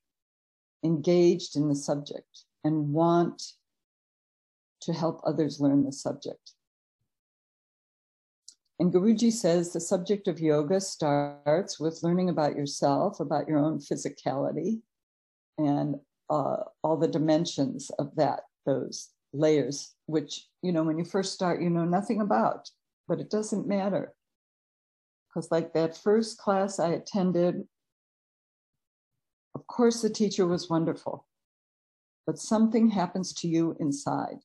[0.84, 3.43] engaged in the subject and want
[4.82, 6.53] to help others learn the subject.
[8.79, 13.79] And Guruji says the subject of yoga starts with learning about yourself, about your own
[13.79, 14.81] physicality,
[15.57, 15.97] and
[16.29, 21.62] uh, all the dimensions of that, those layers, which, you know, when you first start,
[21.62, 22.68] you know nothing about.
[23.09, 24.12] but it doesn't matter.
[25.29, 27.66] Because, like that first class I attended,
[29.55, 31.27] of course, the teacher was wonderful,
[32.27, 34.39] but something happens to you inside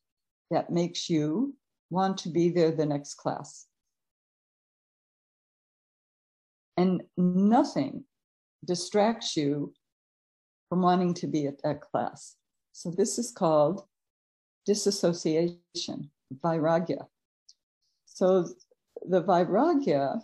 [0.50, 1.54] that makes you
[1.90, 3.66] want to be there the next class.
[6.82, 8.02] And nothing
[8.64, 9.72] distracts you
[10.68, 12.34] from wanting to be at that class.
[12.72, 13.84] So, this is called
[14.66, 16.10] disassociation,
[16.42, 17.06] vairagya.
[18.06, 18.48] So,
[19.08, 20.22] the vairagya,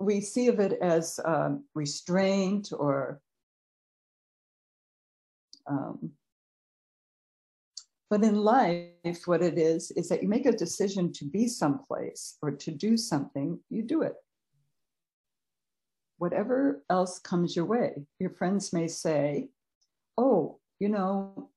[0.00, 3.20] we see of it as um, restraint or
[5.66, 6.12] um,
[8.08, 12.36] but in life, what it is, is that you make a decision to be someplace
[12.40, 14.14] or to do something, you do it.
[16.18, 18.06] Whatever else comes your way.
[18.20, 19.48] Your friends may say,
[20.16, 21.50] Oh, you know,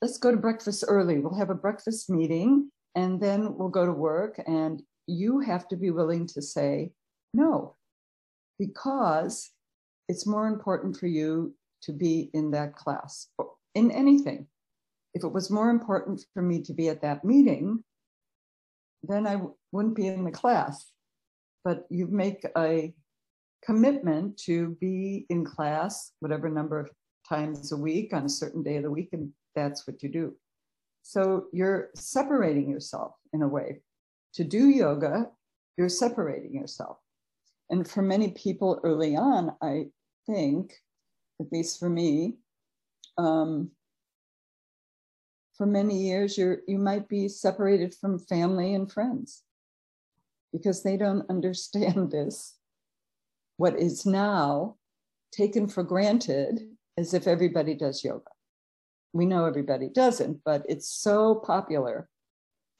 [0.00, 1.18] let's go to breakfast early.
[1.18, 4.40] We'll have a breakfast meeting and then we'll go to work.
[4.46, 6.92] And you have to be willing to say
[7.34, 7.76] no,
[8.58, 9.50] because
[10.08, 13.28] it's more important for you to be in that class,
[13.74, 14.46] in anything.
[15.14, 17.84] If it was more important for me to be at that meeting,
[19.02, 20.90] then I w- wouldn't be in the class.
[21.64, 22.94] But you make a
[23.64, 26.90] commitment to be in class whatever number of
[27.28, 30.34] times a week on a certain day of the week, and that's what you do.
[31.02, 33.82] So you're separating yourself in a way.
[34.34, 35.30] To do yoga,
[35.76, 36.98] you're separating yourself.
[37.70, 39.86] And for many people early on, I
[40.26, 40.72] think,
[41.40, 42.36] at least for me,
[43.18, 43.70] um,
[45.62, 49.44] for many years you're you might be separated from family and friends
[50.52, 52.56] because they don't understand this.
[53.58, 54.74] What is now
[55.30, 56.62] taken for granted
[56.98, 58.32] as if everybody does yoga.
[59.12, 62.08] We know everybody doesn't but it's so popular.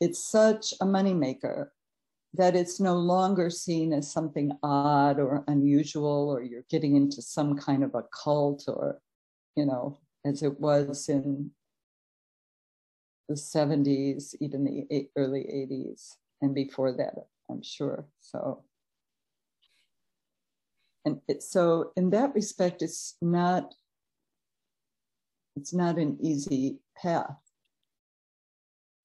[0.01, 1.68] It's such a moneymaker
[2.35, 7.57] that it's no longer seen as something odd or unusual or you're getting into some
[7.57, 8.99] kind of a cult or
[9.55, 11.53] you know as it was in
[13.29, 17.14] the 70s, even the early 80s, and before that,
[17.51, 18.07] I'm sure.
[18.20, 18.64] So,
[21.05, 23.75] and it, so in that respect, it's not
[25.57, 27.37] it's not an easy path.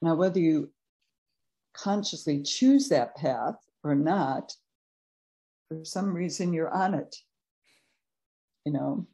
[0.02, 0.72] Now, whether you
[1.74, 4.54] consciously choose that path or not,
[5.68, 7.16] for some reason you're on it.
[8.66, 9.08] You know,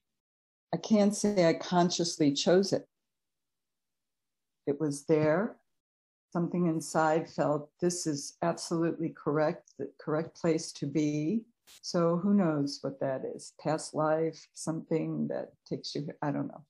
[0.74, 2.88] I can't say I consciously chose it
[4.68, 5.58] it was there.
[6.32, 11.44] Something inside felt this is absolutely correct, the correct place to be.
[11.82, 13.54] So who knows what that is?
[13.62, 16.64] Past life, something that takes you, I don't know.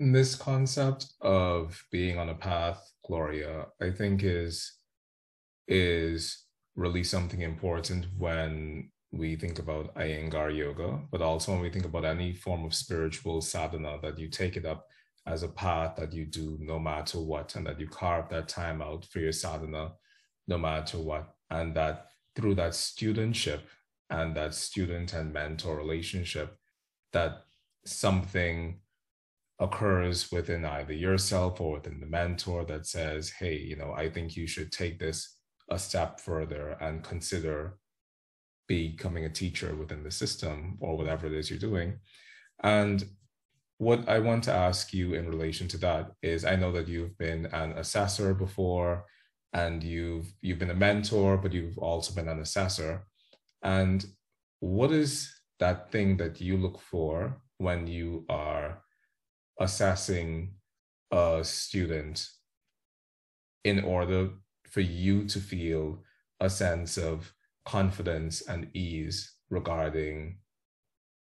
[0.00, 4.78] This concept of being on a path, Gloria, I think is
[5.68, 11.84] is really something important when we think about Iyengar yoga, but also when we think
[11.84, 14.86] about any form of spiritual sadhana, that you take it up
[15.26, 18.82] as a path that you do no matter what, and that you carve that time
[18.82, 19.92] out for your sadhana
[20.46, 21.34] no matter what.
[21.50, 22.06] And that
[22.36, 23.60] through that studentship
[24.10, 26.56] and that student and mentor relationship,
[27.12, 27.44] that
[27.86, 28.80] something
[29.60, 34.36] occurs within either yourself or within the mentor that says, hey, you know, I think
[34.36, 35.36] you should take this
[35.70, 37.78] a step further and consider
[38.66, 41.98] becoming a teacher within the system or whatever it is you're doing.
[42.62, 43.04] And
[43.78, 47.18] what I want to ask you in relation to that is I know that you've
[47.18, 49.04] been an assessor before
[49.52, 53.06] and you've you've been a mentor, but you've also been an assessor.
[53.62, 54.04] And
[54.60, 58.82] what is that thing that you look for when you are
[59.60, 60.54] assessing
[61.10, 62.26] a student
[63.64, 64.30] in order
[64.68, 66.02] for you to feel
[66.40, 67.32] a sense of
[67.64, 70.38] confidence and ease regarding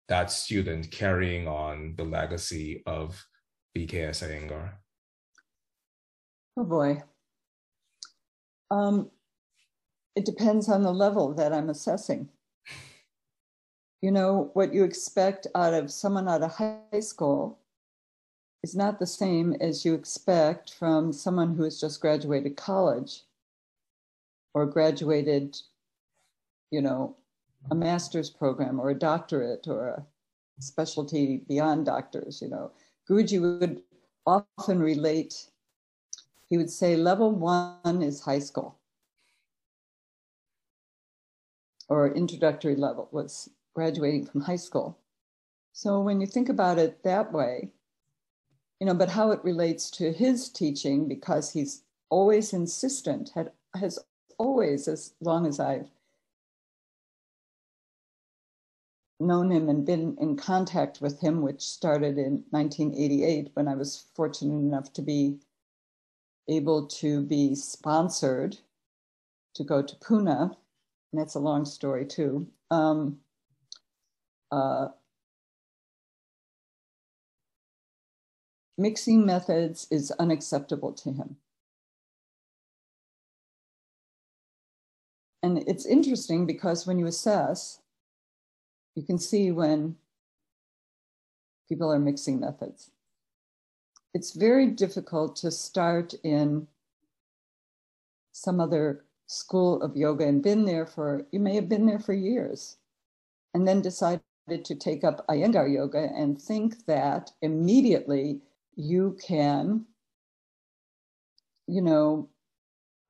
[0.07, 3.25] that student carrying on the legacy of
[3.75, 4.71] BKS Iyengar?
[6.57, 7.01] Oh boy.
[8.69, 9.09] Um,
[10.15, 12.29] it depends on the level that I'm assessing.
[14.01, 17.59] You know, what you expect out of someone out of high school
[18.63, 23.23] is not the same as you expect from someone who has just graduated college
[24.53, 25.57] or graduated
[26.73, 27.15] you know,
[27.69, 30.05] a master's program or a doctorate or a
[30.59, 32.71] specialty beyond doctors, you know.
[33.07, 33.83] Guruji would
[34.25, 35.35] often relate,
[36.49, 38.79] he would say, level one is high school
[41.89, 44.97] or introductory level was graduating from high school.
[45.73, 47.69] So when you think about it that way,
[48.79, 53.99] you know, but how it relates to his teaching, because he's always insistent, had has
[54.39, 55.89] always, as long as I've
[59.23, 64.05] known him and been in contact with him, which started in 1988 when I was
[64.15, 65.39] fortunate enough to be
[66.49, 68.57] able to be sponsored
[69.55, 70.27] to go to Pune.
[71.11, 72.47] And that's a long story too.
[72.71, 73.19] Um,
[74.51, 74.89] uh,
[78.77, 81.37] mixing methods is unacceptable to him.
[85.43, 87.79] And it's interesting because when you assess,
[88.95, 89.95] you can see when
[91.67, 92.91] people are mixing methods.
[94.13, 96.67] It's very difficult to start in
[98.31, 102.13] some other school of yoga and been there for, you may have been there for
[102.13, 102.77] years,
[103.53, 104.21] and then decided
[104.63, 108.41] to take up Iyengar yoga and think that immediately
[108.75, 109.85] you can,
[111.67, 112.29] you know,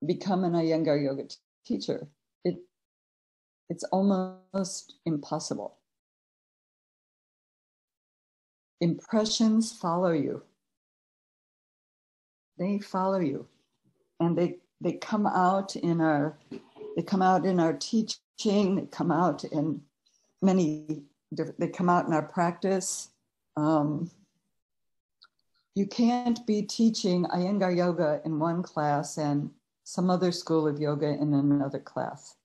[0.06, 1.24] become an Iyengar yoga
[1.66, 2.06] teacher.
[3.68, 5.76] It, it's almost impossible.
[8.80, 10.42] Impressions follow you.
[12.58, 13.46] They follow you.
[14.20, 16.38] And they, they come out in our
[16.96, 19.80] they come out in our teaching, they come out in
[20.40, 21.02] many
[21.58, 23.08] they come out in our practice.
[23.56, 24.10] Um,
[25.74, 29.50] you can't be teaching Iyengar yoga in one class and
[29.82, 32.36] some other school of yoga in another class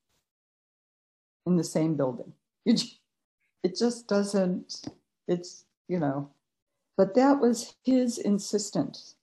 [1.46, 2.34] in the same building.
[2.66, 4.88] it just doesn't,
[5.28, 6.30] it's, you know,
[6.98, 9.16] but that was his insistence.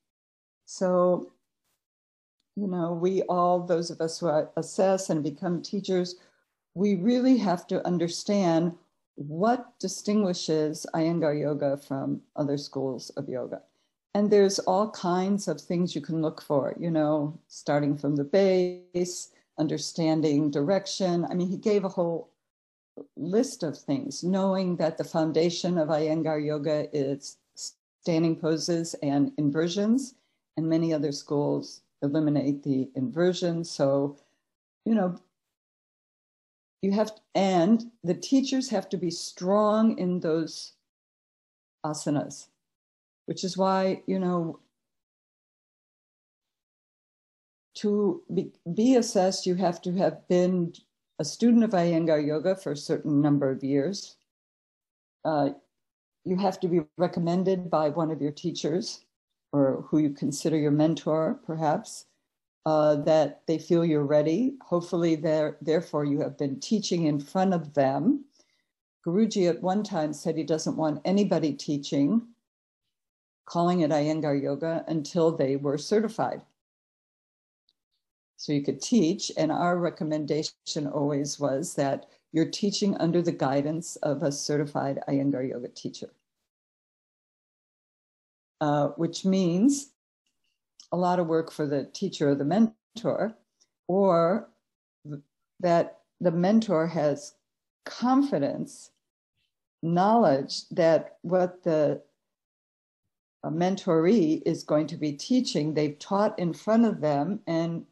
[0.64, 1.32] So,
[2.56, 6.16] you know, we all, those of us who assess and become teachers,
[6.74, 8.72] we really have to understand
[9.14, 13.62] what distinguishes Iyengar yoga from other schools of yoga.
[14.14, 18.24] And there's all kinds of things you can look for, you know, starting from the
[18.24, 21.26] base, understanding direction.
[21.30, 22.30] I mean, he gave a whole
[23.16, 30.14] list of things, knowing that the foundation of Iyengar yoga is standing poses and inversions,
[30.56, 33.64] and many other schools eliminate the inversion.
[33.64, 34.16] So,
[34.84, 35.18] you know,
[36.82, 40.72] you have, and the teachers have to be strong in those
[41.84, 42.48] asanas
[43.26, 44.58] which is why, you know,
[47.76, 50.72] to be, be assessed, you have to have been
[51.18, 54.16] a student of Iyengar Yoga for a certain number of years.
[55.24, 55.50] Uh,
[56.24, 59.04] you have to be recommended by one of your teachers
[59.52, 62.06] or who you consider your mentor, perhaps,
[62.66, 64.56] uh, that they feel you're ready.
[64.62, 68.24] Hopefully, therefore, you have been teaching in front of them.
[69.06, 72.26] Guruji at one time said he doesn't want anybody teaching
[73.46, 76.42] calling it Iyengar Yoga until they were certified.
[78.36, 83.96] So you could teach, and our recommendation always was that you're teaching under the guidance
[83.96, 86.10] of a certified Iyengar Yoga teacher,
[88.60, 89.90] uh, which means
[90.92, 93.34] a lot of work for the teacher or the mentor,
[93.88, 94.48] or
[95.60, 97.34] that the mentor has
[97.86, 98.90] confidence,
[99.82, 102.02] knowledge that what the
[103.44, 107.86] mentoree is going to be teaching, they've taught in front of them and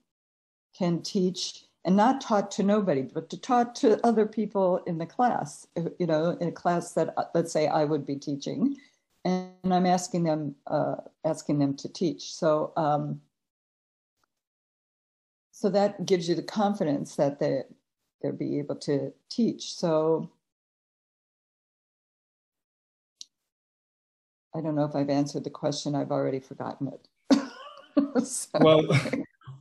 [0.76, 5.06] can teach and not taught to nobody, but to taught to other people in the
[5.06, 5.66] class,
[5.98, 8.76] you know, in a class that let's say I would be teaching,
[9.24, 12.32] and I'm asking them uh, asking them to teach.
[12.34, 13.20] So um,
[15.52, 17.62] so that gives you the confidence that they
[18.22, 19.74] they'll be able to teach.
[19.74, 20.30] So
[24.54, 25.94] I don't know if I've answered the question.
[25.94, 28.24] I've already forgotten it.
[28.24, 28.58] so.
[28.60, 28.82] Well,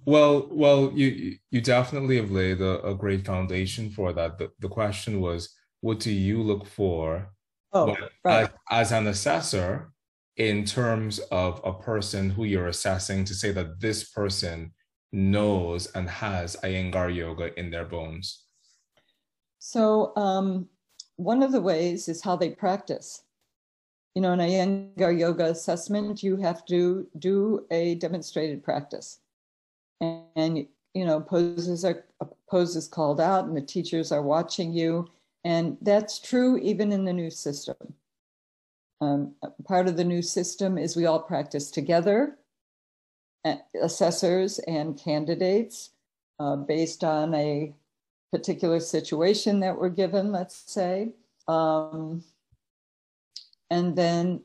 [0.05, 4.37] well, well, you you definitely have laid a, a great foundation for that.
[4.37, 7.29] The, the question was, what do you look for
[7.73, 8.49] oh, right.
[8.71, 9.91] as, as an assessor
[10.37, 14.73] in terms of a person who you're assessing to say that this person
[15.11, 18.43] knows and has Iyengar yoga in their bones?
[19.59, 20.67] So, um,
[21.15, 23.23] one of the ways is how they practice
[24.15, 29.19] you know, in Iyengar yoga assessment, you have to do a demonstrated practice.
[30.01, 32.05] And, and you know, poses are
[32.49, 35.09] poses called out and the teachers are watching you.
[35.43, 37.75] And that's true even in the new system.
[39.01, 39.33] Um,
[39.65, 42.37] part of the new system is we all practice together,
[43.81, 45.89] assessors and candidates,
[46.39, 47.73] uh, based on a
[48.31, 51.13] particular situation that we're given, let's say.
[51.47, 52.23] Um,
[53.69, 54.43] And then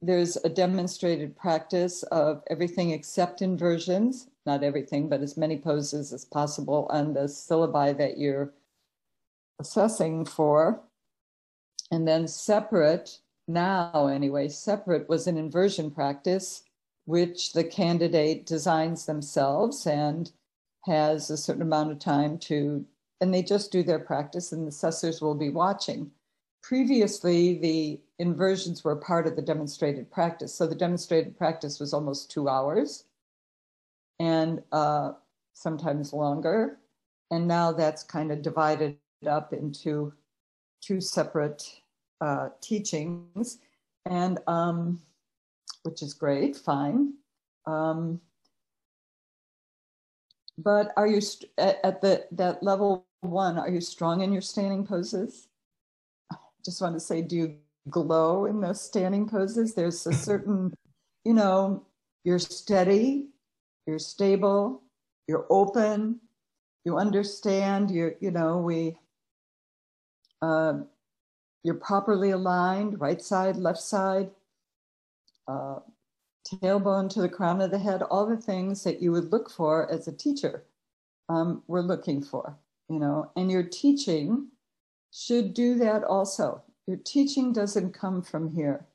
[0.00, 6.24] there's a demonstrated practice of everything except inversions, not everything, but as many poses as
[6.24, 8.52] possible on the syllabi that you're
[9.60, 10.80] assessing for.
[11.90, 13.18] And then separate,
[13.48, 16.62] now anyway, separate was an inversion practice,
[17.04, 20.30] which the candidate designs themselves and
[20.86, 22.84] has a certain amount of time to,
[23.20, 26.10] and they just do their practice, and the assessors will be watching.
[26.62, 30.54] Previously, the inversions were part of the demonstrated practice.
[30.54, 33.04] So the demonstrated practice was almost two hours
[34.20, 35.12] and uh,
[35.54, 36.78] sometimes longer.
[37.32, 40.12] And now that's kind of divided up into
[40.80, 41.80] two separate
[42.20, 43.58] uh, teachings,
[44.06, 45.00] and um,
[45.82, 47.14] which is great, fine.
[47.66, 48.20] Um,
[50.58, 53.58] but are you st- at, at the that level one?
[53.58, 55.48] Are you strong in your standing poses?
[56.64, 57.56] Just want to say, do you
[57.88, 59.74] glow in those standing poses?
[59.74, 60.74] There's a certain,
[61.24, 61.86] you know,
[62.24, 63.28] you're steady,
[63.86, 64.82] you're stable,
[65.26, 66.20] you're open,
[66.84, 67.90] you understand.
[67.90, 68.96] You you know we.
[70.42, 70.80] Uh,
[71.62, 74.30] you're properly aligned, right side, left side,
[75.46, 75.80] uh,
[76.46, 79.90] tailbone to the crown of the head, all the things that you would look for
[79.90, 80.64] as a teacher,
[81.28, 82.56] um, we're looking for,
[82.88, 84.48] you know, and your teaching
[85.12, 86.62] should do that also.
[86.86, 88.86] Your teaching doesn't come from here.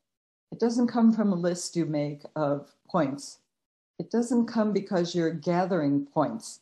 [0.51, 3.39] It doesn't come from a list you make of points.
[3.99, 6.59] It doesn't come because you're gathering points.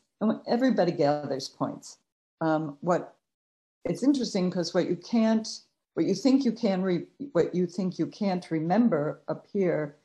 [0.47, 1.97] Everybody gathers points.
[2.41, 3.15] Um, what
[3.85, 5.47] it's interesting because what you can't
[5.93, 9.95] what you think you can re- what you think you can't remember up here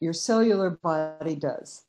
[0.00, 1.84] your cellular body does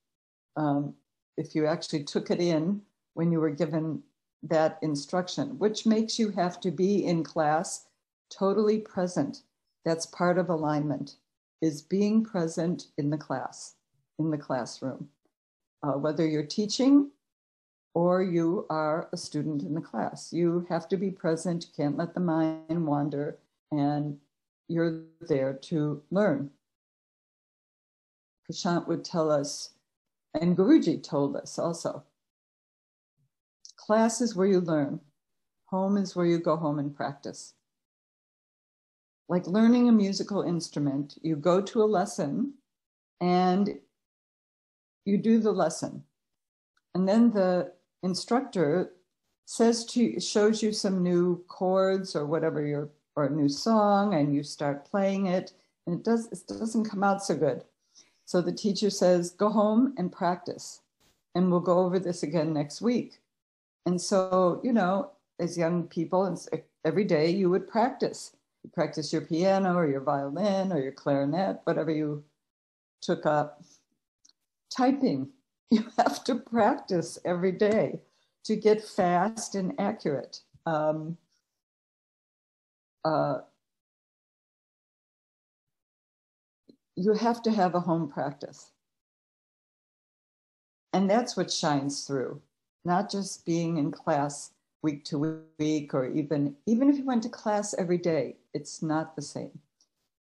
[0.55, 0.93] um,
[1.37, 2.81] if you actually took it in
[3.13, 4.01] when you were given
[4.43, 7.85] that instruction which makes you have to be in class
[8.29, 9.41] totally present
[9.83, 11.15] that's part of alignment
[11.61, 13.75] is being present in the class
[14.19, 15.09] in the classroom
[15.83, 17.09] uh, whether you're teaching
[17.93, 20.31] or you are a student in the class.
[20.31, 23.39] You have to be present, you can't let the mind wander,
[23.71, 24.17] and
[24.67, 26.51] you're there to learn.
[28.47, 29.71] Prashant would tell us,
[30.39, 32.03] and Guruji told us also
[33.77, 34.99] class is where you learn,
[35.65, 37.53] home is where you go home and practice.
[39.29, 42.53] Like learning a musical instrument, you go to a lesson
[43.21, 43.77] and
[45.07, 46.03] you do the lesson.
[46.93, 47.71] And then the
[48.03, 48.91] instructor
[49.45, 54.35] says to shows you some new chords or whatever your or a new song and
[54.35, 55.53] you start playing it
[55.85, 57.63] and it does it doesn't come out so good.
[58.25, 60.81] So the teacher says go home and practice
[61.33, 63.19] and we'll go over this again next week.
[63.85, 66.37] And so you know as young people
[66.83, 68.35] every day you would practice.
[68.63, 72.25] You practice your piano or your violin or your clarinet whatever you
[73.01, 73.61] took up
[74.75, 75.29] typing
[75.71, 77.99] you have to practice every day
[78.45, 80.39] to get fast and accurate.
[80.65, 81.17] Um,
[83.03, 83.39] uh,
[86.95, 88.71] you have to have a home practice.
[90.93, 92.41] And that's what shines through,
[92.85, 94.51] not just being in class
[94.81, 99.15] week to week or even even if you went to class every day, it's not
[99.15, 99.59] the same.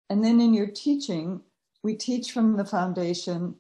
[0.08, 1.40] And then in your teaching,
[1.82, 3.56] we teach from the foundation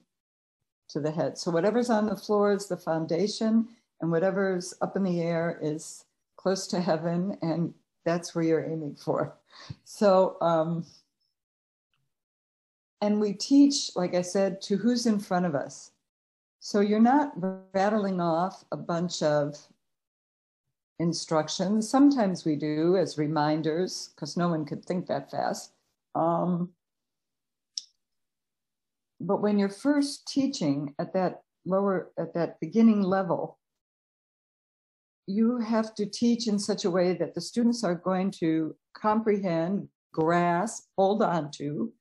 [0.92, 1.38] to the head.
[1.38, 3.68] So whatever's on the floor is the foundation,
[4.00, 6.04] and whatever's up in the air is
[6.36, 7.72] close to heaven, and
[8.04, 9.34] that's where you're aiming for.
[9.84, 10.84] So, um,
[13.00, 15.90] and we teach, like I said, to who's in front of us.
[16.60, 17.32] So you're not
[17.72, 19.56] rattling off a bunch of
[20.98, 21.88] instructions.
[21.88, 25.72] Sometimes we do as reminders, because no one could think that fast.
[26.14, 26.70] Um,
[29.22, 33.58] but when you're first teaching at that lower, at that beginning level,
[35.26, 39.88] you have to teach in such a way that the students are going to comprehend,
[40.12, 41.92] grasp, hold on to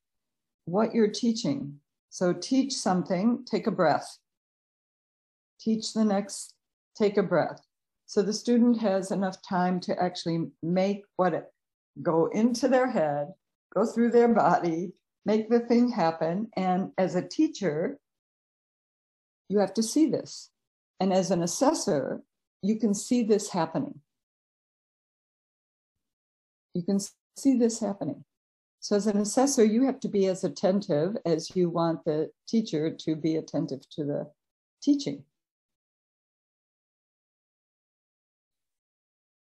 [0.66, 1.80] what you're teaching.
[2.10, 4.18] So teach something, take a breath.
[5.60, 6.56] Teach the next,
[6.98, 7.62] take a breath.
[8.08, 11.46] So the student has enough time to actually make what it
[12.02, 13.28] go into their head,
[13.74, 14.94] go through their body,
[15.26, 16.50] make the thing happen.
[16.56, 17.98] And as a teacher,
[19.50, 20.50] you have to see this.
[21.00, 22.22] And as an assessor,
[22.62, 24.02] you can see this happening.
[26.74, 27.00] You can
[27.38, 28.24] see this happening.
[28.80, 32.90] So, as an assessor, you have to be as attentive as you want the teacher
[32.90, 34.32] to be attentive to the
[34.82, 35.24] teaching.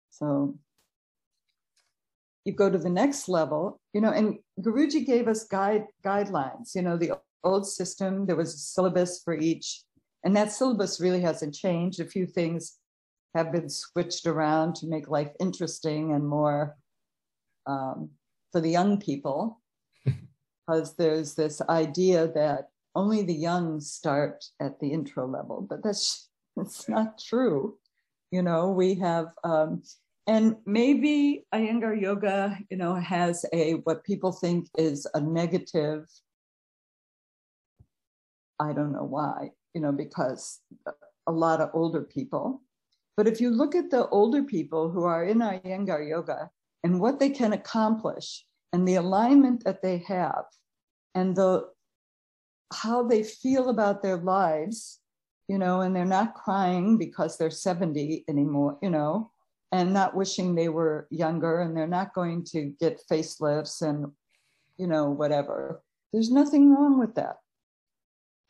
[0.09, 0.57] So,
[2.46, 6.76] you go to the next level, you know, and Guruji gave us guide guidelines.
[6.76, 9.84] You know, the old system, there was a syllabus for each,
[10.24, 12.00] and that syllabus really hasn't changed.
[12.00, 12.78] A few things
[13.36, 16.78] have been switched around to make life interesting and more
[17.66, 18.10] um,
[18.52, 19.62] for the young people,
[20.06, 26.30] because there's this idea that only the young start at the intro level, but that's
[26.56, 27.78] that's not true.
[28.32, 29.84] You know, we have um,
[30.28, 36.05] and maybe Iyengar yoga, you know, has a what people think is a negative.
[38.59, 40.61] I don't know why, you know, because
[41.28, 42.61] a lot of older people.
[43.17, 46.49] But if you look at the older people who are in Iyengar yoga
[46.84, 50.45] and what they can accomplish and the alignment that they have
[51.13, 51.67] and the
[52.74, 54.99] how they feel about their lives,
[55.47, 59.33] you know, and they're not crying because they're 70 anymore, you know,
[59.74, 64.05] and not wishing they were younger and they're not going to get facelifts and
[64.78, 65.82] you know whatever.
[66.13, 67.38] There's nothing wrong with that.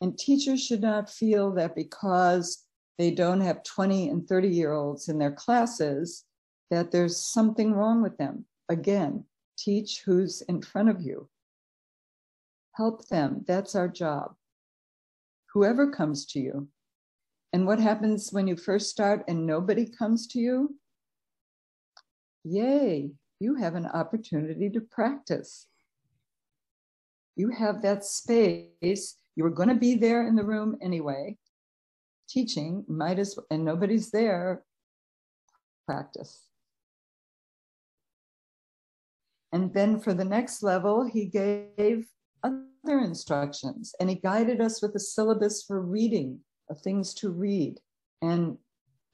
[0.02, 2.64] And teachers should not feel that because
[2.98, 6.24] they don't have 20 and 30 year olds in their classes
[6.70, 8.44] that there's something wrong with them.
[8.68, 9.24] Again
[9.56, 11.28] teach who's in front of you.
[12.72, 13.44] Help them.
[13.46, 14.34] That's our job.
[15.54, 16.68] Whoever comes to you.
[17.52, 20.74] And what happens when you first start and nobody comes to you
[22.44, 25.66] yay, you have an opportunity to practice.
[27.36, 29.16] You have that space.
[29.34, 31.36] You were going to be there in the room anyway,
[32.28, 34.62] teaching, might as well, and nobody's there.
[35.86, 36.46] Practice.
[39.52, 42.06] And then for the next level, he gave
[42.42, 46.40] other instructions and he guided us with a syllabus for reading
[46.70, 47.78] of things to read
[48.22, 48.56] and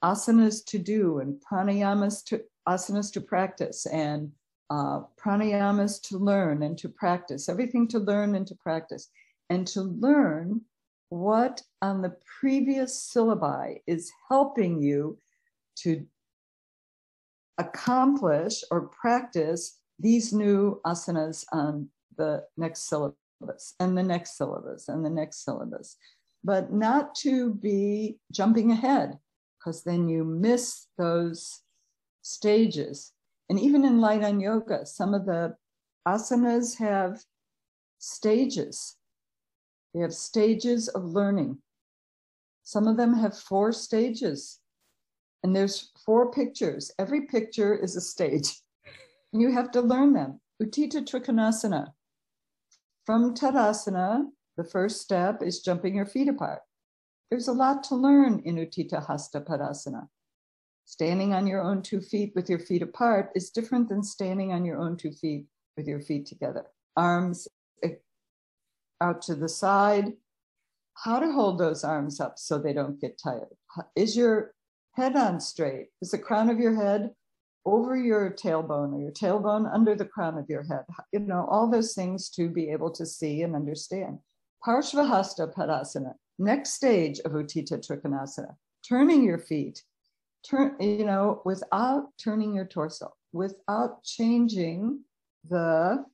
[0.03, 4.31] asanas to do and pranayamas to asanas to practice and
[4.71, 9.09] uh, pranayamas to learn and to practice, everything to learn and to practice,
[9.49, 10.61] and to learn
[11.09, 15.19] what on the previous syllabi is helping you
[15.75, 16.07] to
[17.59, 25.05] accomplish or practice these new asanas on the next syllabus and the next syllabus and
[25.05, 25.97] the next syllabus,
[26.45, 29.19] but not to be jumping ahead
[29.59, 31.61] because then you miss those
[32.23, 33.13] stages.
[33.49, 35.57] And even in light on yoga, some of the
[36.07, 37.23] asanas have
[37.99, 38.97] stages.
[39.95, 41.59] They have stages of learning.
[42.63, 44.61] Some of them have four stages.
[45.43, 46.93] And there's four pictures.
[46.99, 48.61] Every picture is a stage.
[49.33, 50.41] And you have to learn them.
[50.63, 51.93] Utthita Trikonasana.
[53.07, 56.61] From Tadasana, the first step is jumping your feet apart.
[57.31, 60.09] There's a lot to learn in Utthita Hasta Padasana.
[60.91, 64.65] Standing on your own two feet with your feet apart is different than standing on
[64.65, 66.65] your own two feet with your feet together.
[66.97, 67.47] Arms
[67.85, 67.91] eh,
[69.01, 70.15] out to the side.
[70.95, 73.55] How to hold those arms up so they don't get tired.
[73.95, 74.53] Is your
[74.95, 75.91] head on straight?
[76.03, 77.11] Is the crown of your head
[77.65, 80.87] over your tailbone or your tailbone under the crown of your head?
[81.13, 84.19] You know, all those things to be able to see and understand.
[84.67, 89.85] Parshvahasta Padasana, next stage of Utthita Trikonasana, turning your feet
[90.49, 95.01] turn, you know, without turning your torso, without changing
[95.49, 96.05] the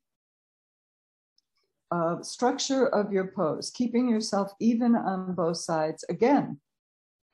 [1.90, 6.60] uh, structure of your pose, keeping yourself even on both sides again,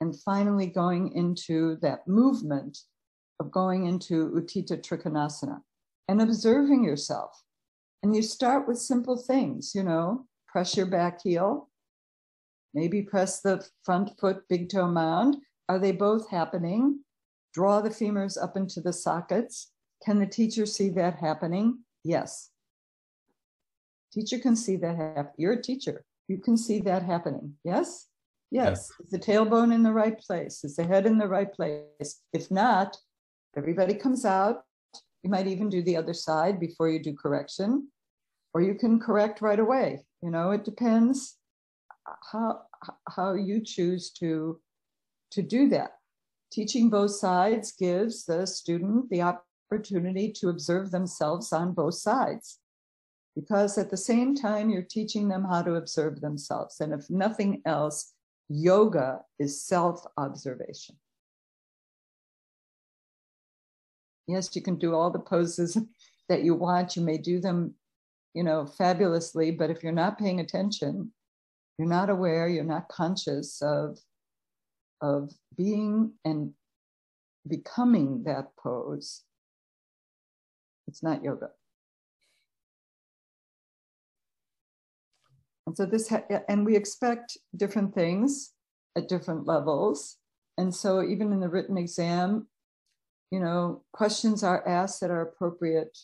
[0.00, 2.78] and finally going into that movement
[3.40, 5.60] of going into Utthita Trikonasana
[6.08, 7.42] and observing yourself.
[8.02, 11.68] And you start with simple things, you know, press your back heel,
[12.74, 15.36] maybe press the front foot big toe mound,
[15.72, 17.00] are they both happening?
[17.54, 19.72] Draw the femurs up into the sockets.
[20.04, 21.78] Can the teacher see that happening?
[22.04, 22.50] Yes.
[24.12, 25.32] Teacher can see that happen.
[25.38, 26.04] You're a teacher.
[26.28, 27.54] You can see that happening.
[27.64, 28.08] Yes?
[28.50, 28.90] Yes.
[28.90, 29.06] yes.
[29.06, 30.62] Is the tailbone in the right place?
[30.62, 32.20] Is the head in the right place?
[32.34, 32.98] If not,
[33.56, 34.64] everybody comes out.
[35.22, 37.88] You might even do the other side before you do correction,
[38.52, 40.04] or you can correct right away.
[40.20, 41.38] You know, it depends
[42.06, 42.62] uh, how
[43.08, 44.60] how you choose to
[45.32, 45.92] to do that.
[46.52, 52.58] Teaching both sides gives the student the opportunity to observe themselves on both sides.
[53.34, 56.80] Because at the same time, you're teaching them how to observe themselves.
[56.80, 58.12] And if nothing else,
[58.50, 60.96] yoga is self observation.
[64.26, 65.78] Yes, you can do all the poses
[66.28, 66.96] that you want.
[66.96, 67.74] You may do them,
[68.34, 71.12] you know, fabulously, but if you're not paying attention,
[71.78, 73.98] you're not aware, you're not conscious of
[75.02, 76.54] of being and
[77.46, 79.24] becoming that pose,
[80.86, 81.50] It's not yoga.
[85.66, 88.52] And so this, ha- and we expect different things
[88.96, 90.18] at different levels.
[90.58, 92.48] And so even in the written exam,
[93.30, 95.96] you know, questions are asked that are appropriate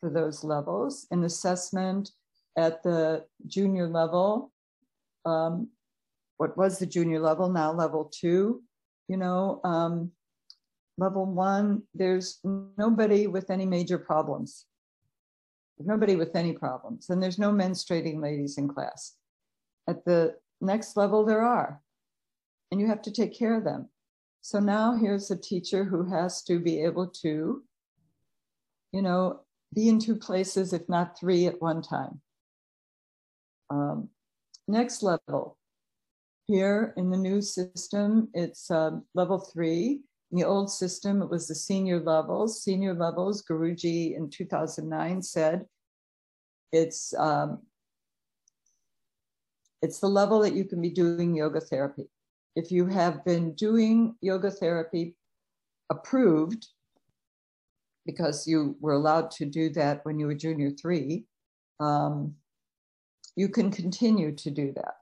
[0.00, 1.06] for those levels.
[1.10, 2.12] In assessment
[2.56, 4.52] at the junior level,
[5.24, 5.68] um,
[6.36, 8.62] what was the junior level, now level two,
[9.08, 10.10] you know, um,
[10.98, 14.66] level one, there's nobody with any major problems.
[15.76, 17.10] There's Nobody with any problems.
[17.10, 19.14] And there's no menstruating ladies in class.
[19.88, 21.80] At the next level, there are.
[22.70, 23.88] And you have to take care of them.
[24.40, 27.62] So now here's a teacher who has to be able to,
[28.92, 29.40] you know,
[29.74, 32.20] be in two places, if not three at one time.
[33.68, 34.08] Um,
[34.68, 35.55] next level.
[36.46, 40.00] Here in the new system, it's um, level three.
[40.30, 42.62] In the old system, it was the senior levels.
[42.62, 45.66] Senior levels, Guruji in 2009 said,
[46.72, 47.62] it's um,
[49.82, 52.08] it's the level that you can be doing yoga therapy.
[52.54, 55.14] If you have been doing yoga therapy
[55.90, 56.66] approved,
[58.04, 61.24] because you were allowed to do that when you were junior three,
[61.80, 62.34] um,
[63.34, 64.94] you can continue to do that.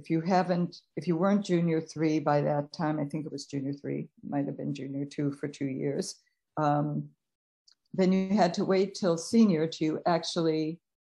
[0.00, 3.44] If you haven't, if you weren't junior three by that time, I think it was
[3.44, 6.14] junior three, might have been junior two for two years,
[6.56, 7.10] um,
[7.92, 10.78] then you had to wait till senior to actually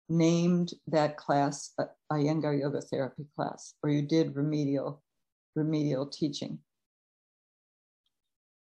[0.09, 5.03] named that class a Iyengar Yoga Therapy class, or you did remedial
[5.55, 6.57] remedial teaching.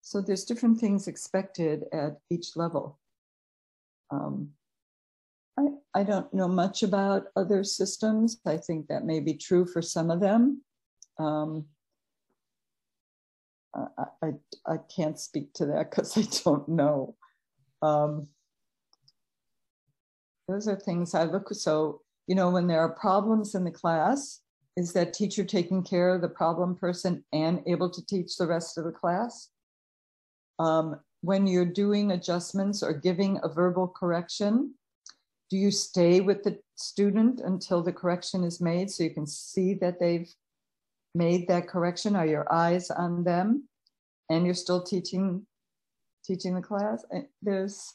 [0.01, 2.99] So there's different things expected at each level.
[4.12, 4.49] Um,
[5.58, 8.39] I, I don't know much about other systems.
[8.45, 10.62] I think that may be true for some of them.
[11.18, 11.66] Um,
[13.76, 14.32] I, I,
[14.66, 17.16] I can't speak to that because I don't know.
[17.82, 18.28] Um,
[20.47, 24.41] those are things I look so you know when there are problems in the class
[24.78, 28.78] is that teacher taking care of the problem person and able to teach the rest
[28.78, 29.49] of the class
[30.60, 34.74] um, when you're doing adjustments or giving a verbal correction
[35.50, 39.74] do you stay with the student until the correction is made so you can see
[39.76, 40.34] that they've
[41.14, 42.16] made that correction?
[42.16, 43.68] Are your eyes on them?
[44.30, 45.46] And you're still teaching
[46.26, 47.06] teaching the class?
[47.41, 47.93] There's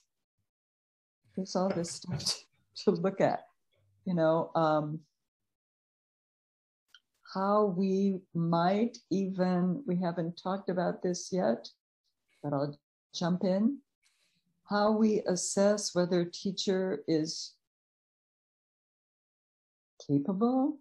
[1.36, 2.44] there's all this stuff
[2.84, 3.46] to look at
[4.04, 5.00] you know um,
[7.34, 11.68] how we might even we haven't talked about this yet
[12.42, 12.76] but i'll
[13.14, 13.78] jump in
[14.70, 17.54] how we assess whether a teacher is
[20.06, 20.78] capable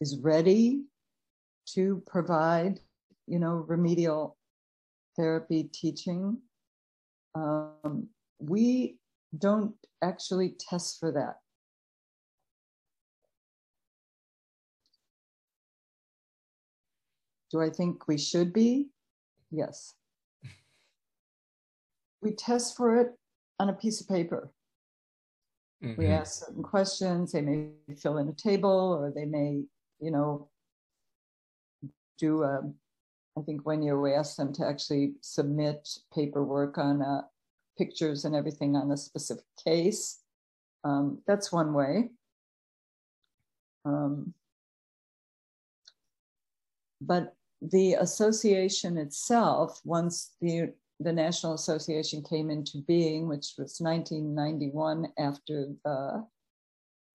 [0.00, 0.84] is ready
[1.66, 2.80] to provide
[3.26, 4.36] you know remedial
[5.16, 6.38] therapy teaching
[7.36, 8.08] um,
[8.38, 8.98] we
[9.36, 11.36] don't actually test for that.
[17.50, 18.88] Do I think we should be?
[19.50, 19.94] Yes.
[22.26, 23.12] We test for it
[23.60, 24.50] on a piece of paper.
[25.80, 26.02] Mm-hmm.
[26.02, 27.30] We ask certain questions.
[27.30, 29.62] They may fill in a table or they may,
[30.00, 30.48] you know,
[32.18, 32.62] do a,
[33.38, 37.26] I think one year we asked them to actually submit paperwork on a,
[37.78, 40.18] pictures and everything on a specific case.
[40.82, 42.08] Um, that's one way.
[43.84, 44.34] Um,
[47.00, 55.08] but the association itself, once the the National Association came into being, which was 1991
[55.18, 56.26] after the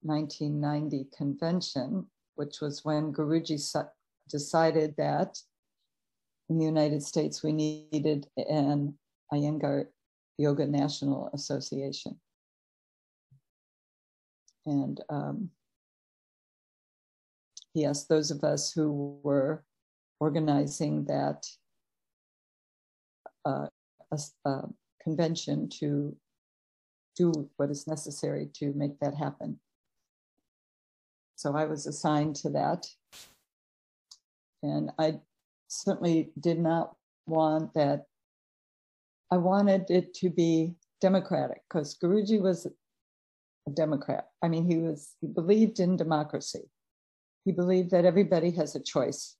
[0.02, 2.06] 1990 convention,
[2.36, 3.60] which was when Guruji
[4.28, 5.38] decided that
[6.48, 8.94] in the United States we needed an
[9.32, 9.86] Iyengar
[10.38, 12.20] Yoga National Association.
[14.66, 15.50] And um,
[17.74, 19.64] he asked those of us who were
[20.20, 21.44] organizing that
[23.44, 23.66] uh,
[24.12, 24.68] a, a
[25.02, 26.16] convention to
[27.16, 29.58] do what is necessary to make that happen.
[31.36, 32.86] So I was assigned to that.
[34.62, 35.20] And I
[35.68, 36.94] certainly did not
[37.26, 38.04] want that
[39.30, 42.66] I wanted it to be democratic because Guruji was
[43.66, 44.28] a Democrat.
[44.42, 46.70] I mean, he was he believed in democracy.
[47.44, 49.36] He believed that everybody has a choice.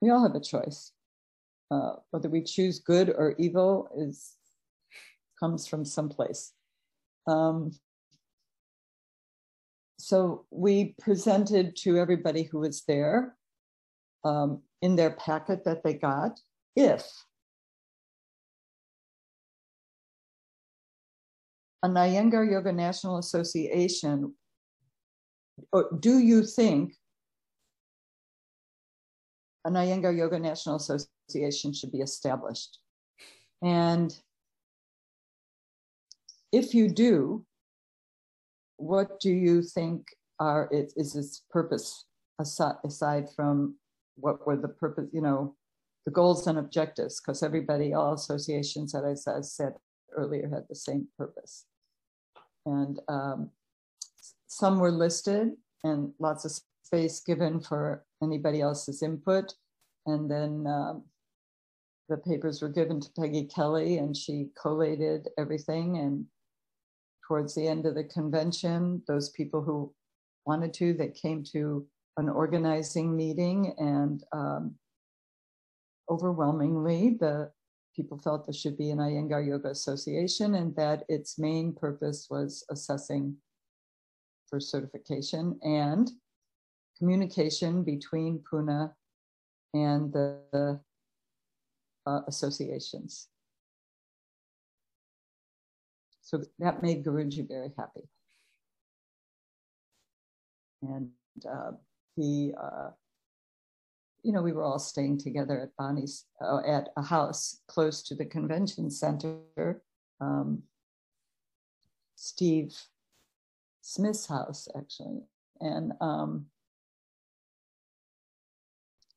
[0.00, 0.92] We all have a choice.
[1.70, 4.34] Uh, whether we choose good or evil is
[5.40, 6.52] comes from someplace.
[7.26, 7.72] Um,
[9.98, 13.36] so we presented to everybody who was there
[14.24, 16.38] um, in their packet that they got
[16.76, 17.06] if
[21.82, 24.34] a Iyengar Yoga National Association,
[26.00, 26.94] do you think
[29.66, 32.78] an Iyengar Yoga National Association should be established?
[33.62, 34.16] And
[36.52, 37.44] if you do,
[38.76, 40.06] what do you think
[40.38, 42.04] are is its purpose
[42.38, 43.76] aside, aside from
[44.16, 45.54] what were the purpose, you know,
[46.04, 47.20] the goals and objectives?
[47.20, 49.74] Because everybody, all associations that I said
[50.14, 51.66] earlier had the same purpose.
[52.66, 53.50] And um,
[54.46, 55.52] some were listed
[55.82, 56.52] and lots of
[56.84, 59.54] space given for anybody else's input.
[60.06, 61.04] And then um,
[62.08, 65.98] the papers were given to Peggy Kelly and she collated everything.
[65.98, 66.26] And
[67.26, 69.92] towards the end of the convention, those people who
[70.46, 71.86] wanted to, they came to
[72.16, 74.74] an organizing meeting and um,
[76.10, 77.50] overwhelmingly the
[77.96, 82.64] people felt there should be an Iyengar Yoga Association and that its main purpose was
[82.70, 83.36] assessing
[84.48, 86.10] for certification and
[86.98, 88.92] communication between Pune
[89.74, 90.80] and the
[92.06, 93.28] uh, associations.
[96.22, 98.08] So that made Guruji very happy.
[100.82, 101.10] And
[101.48, 101.72] uh,
[102.16, 102.90] he uh,
[104.24, 108.14] you know, we were all staying together at Bonnie's, uh, at a house close to
[108.14, 109.82] the convention center.
[110.18, 110.62] Um,
[112.16, 112.74] Steve
[113.82, 115.20] Smith's house, actually.
[115.60, 116.46] And um,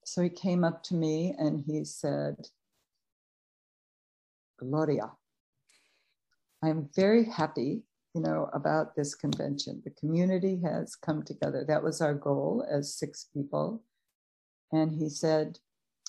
[0.04, 2.36] so he came up to me and he said,
[4.58, 5.12] Gloria,
[6.64, 7.84] I'm very happy,
[8.14, 9.82] you know, about this convention.
[9.84, 11.64] The community has come together.
[11.68, 13.84] That was our goal as six people
[14.72, 15.60] and he said,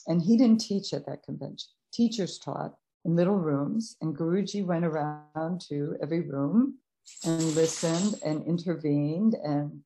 [0.07, 1.69] and he didn't teach at that convention.
[1.93, 2.75] Teachers taught
[3.05, 6.79] in little rooms, and Guruji went around to every room
[7.25, 9.81] and listened and intervened and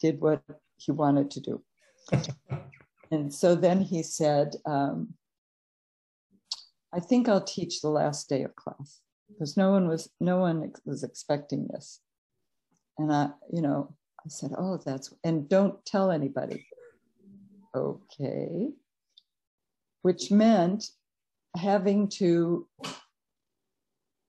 [0.00, 0.42] did what
[0.76, 1.62] he wanted to do.
[3.10, 5.14] and so then he said, um,
[6.94, 10.72] I think I'll teach the last day of class because no one was no one
[10.84, 12.00] was expecting this.
[12.98, 16.66] And I, you know, I said, Oh, that's, and don't tell anybody.
[17.74, 18.68] Okay.
[20.02, 20.90] Which meant
[21.56, 22.66] having to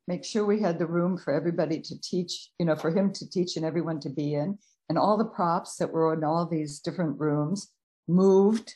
[0.07, 3.29] make sure we had the room for everybody to teach, you know, for him to
[3.29, 4.57] teach and everyone to be in.
[4.89, 7.71] And all the props that were in all these different rooms
[8.07, 8.75] moved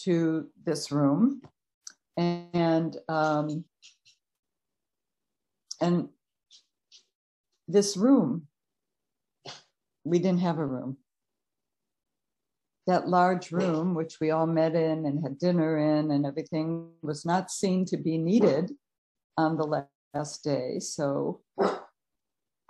[0.00, 1.42] to this room.
[2.16, 3.64] And, um,
[5.80, 6.08] and
[7.66, 8.46] this room
[10.04, 10.98] we didn't have a room.
[12.86, 17.24] That large room, which we all met in and had dinner in and everything, was
[17.24, 18.72] not seen to be needed
[19.38, 20.78] on the last day.
[20.80, 21.40] So,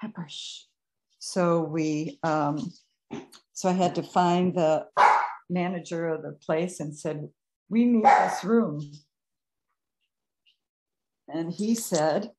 [0.00, 0.68] peppers.
[1.18, 2.72] So we, um,
[3.52, 4.86] so I had to find the
[5.50, 7.28] manager of the place and said,
[7.68, 8.80] "We need this room."
[11.28, 12.30] And he said,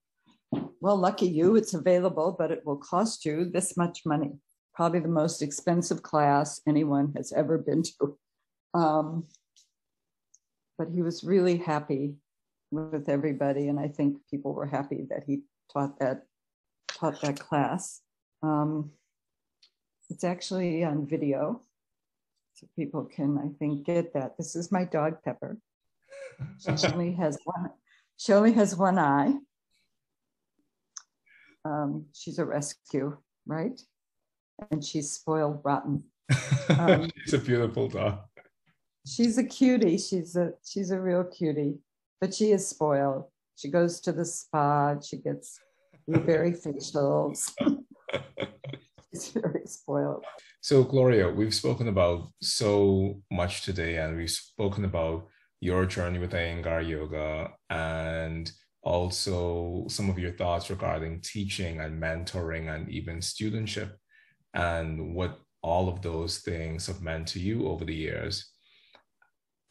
[0.82, 4.40] "Well, lucky you, it's available, but it will cost you this much money."
[4.76, 8.18] probably the most expensive class anyone has ever been to.
[8.74, 9.26] Um,
[10.78, 12.16] but he was really happy
[12.72, 16.24] with everybody, and I think people were happy that he taught that
[16.90, 18.02] taught that class.
[18.44, 18.92] Um,
[20.10, 21.62] it's actually on video,
[22.56, 24.38] so people can, I think, get that.
[24.38, 25.58] This is my dog Pepper.
[26.60, 27.70] She only has one.
[28.18, 29.34] She only has one eye.
[31.64, 33.80] Um, she's a rescue, right?
[34.72, 36.04] and she's spoiled rotten.
[36.68, 38.22] Um, she's a beautiful dog.
[39.06, 40.00] She's a cutie.
[40.00, 41.78] She's a she's a real cutie,
[42.20, 43.26] but she is spoiled.
[43.56, 45.00] She goes to the spa.
[45.00, 45.60] She gets
[46.08, 47.52] blueberry facials.
[49.14, 50.26] she's very spoiled.
[50.62, 55.28] So, Gloria, we've spoken about so much today, and we've spoken about
[55.62, 58.52] your journey with Iyengar Yoga and
[58.84, 63.92] also some of your thoughts regarding teaching and mentoring and even studentship
[64.54, 68.52] and what all of those things have meant to you over the years.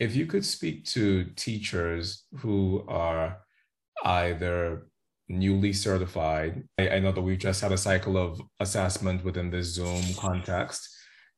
[0.01, 3.39] If you could speak to teachers who are
[4.05, 4.89] either
[5.29, 9.75] newly certified, I, I know that we've just had a cycle of assessment within this
[9.75, 10.89] Zoom context.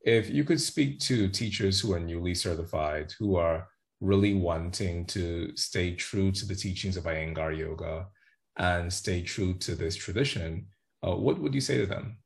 [0.01, 3.68] If you could speak to teachers who are newly certified, who are
[4.01, 8.06] really wanting to stay true to the teachings of Iyengar Yoga
[8.59, 10.66] and stay true to this tradition,
[11.06, 12.18] uh, what would you say to them?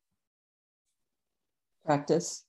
[1.85, 2.45] practice.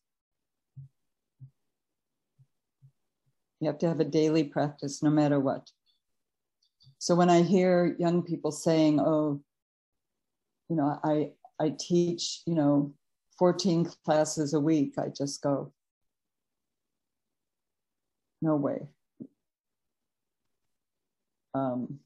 [3.60, 5.70] You have to have a daily practice no matter what.
[7.00, 9.42] So when I hear young people saying, "Oh,
[10.70, 12.94] you know, I I teach, you know,
[13.38, 15.74] 14 classes a week," I just go,
[18.42, 18.90] "No way."
[21.54, 22.00] Um,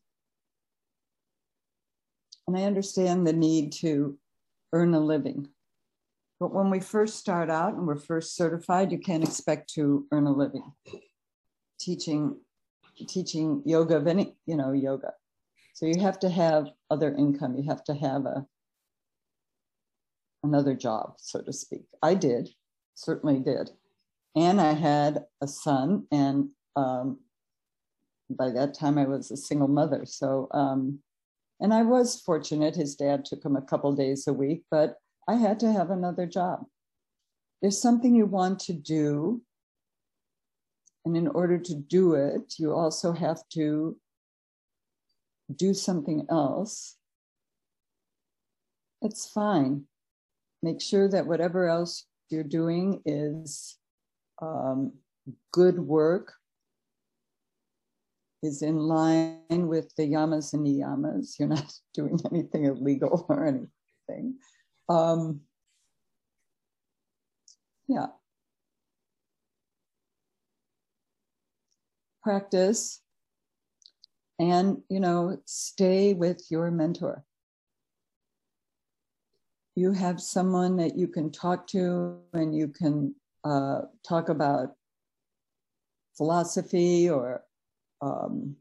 [2.48, 4.18] and I understand the need to
[4.74, 5.50] earn a living.
[6.40, 10.28] But when we first start out and we're first certified, you can't expect to earn
[10.28, 10.74] a living
[11.80, 12.38] teaching
[13.08, 15.14] teaching yoga of any, you know, yoga.
[15.74, 17.56] So you have to have other income.
[17.58, 18.46] You have to have a
[20.44, 21.86] another job, so to speak.
[22.02, 22.50] I did,
[22.94, 23.72] certainly did.
[24.36, 27.20] And I had a son, and um,
[28.30, 30.06] by that time I was a single mother.
[30.06, 31.00] So, um,
[31.60, 32.76] and I was fortunate.
[32.76, 34.98] His dad took him a couple days a week, but
[35.28, 36.66] I had to have another job.
[37.62, 39.42] There's something you want to do
[41.06, 43.96] and in order to do it, you also have to
[45.56, 46.98] do something else.
[49.04, 49.84] It's fine.
[50.64, 53.78] Make sure that whatever else you're doing is
[54.42, 54.94] um,
[55.54, 56.34] good work,
[58.46, 61.40] is in line with the yamas and niyamas.
[61.40, 64.36] You're not doing anything illegal or anything.
[64.88, 65.42] Um,
[67.88, 68.08] yeah.
[72.26, 73.02] practice
[74.40, 77.24] and you know stay with your mentor
[79.76, 83.14] you have someone that you can talk to and you can
[83.44, 84.70] uh, talk about
[86.18, 87.44] philosophy or
[88.02, 88.56] Um,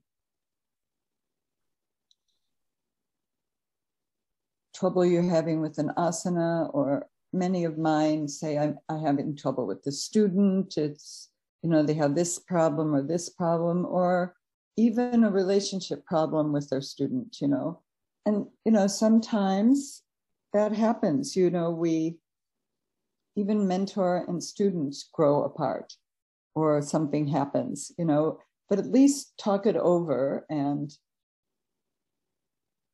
[4.75, 9.67] trouble you're having with an asana or many of mine say I'm, I'm having trouble
[9.67, 11.31] with the student it's
[11.65, 14.37] you know, they have this problem or this problem, or
[14.77, 17.81] even a relationship problem with their student, you know.
[18.27, 20.03] And, you know, sometimes
[20.53, 22.19] that happens, you know, we,
[23.35, 25.95] even mentor and students grow apart
[26.55, 28.39] or something happens, you know,
[28.69, 30.93] but at least talk it over and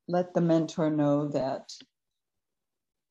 [0.09, 1.71] let the mentor know that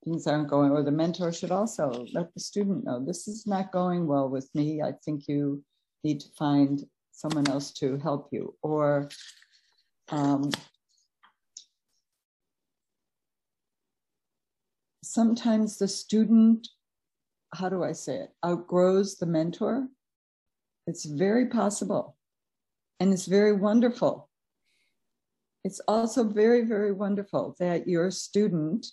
[0.03, 3.72] things aren't going, or the mentor should also let the student know this is not
[3.72, 4.81] going well with me.
[4.81, 5.64] I think you
[6.03, 8.56] need to find someone else to help you.
[8.61, 9.10] Or
[10.10, 10.49] um,
[15.03, 16.68] sometimes the student,
[17.53, 19.88] how do I say it, outgrows the mentor.
[20.88, 22.15] It's very possible
[23.00, 24.30] and it's very wonderful.
[25.64, 28.88] It's also very, very wonderful that your student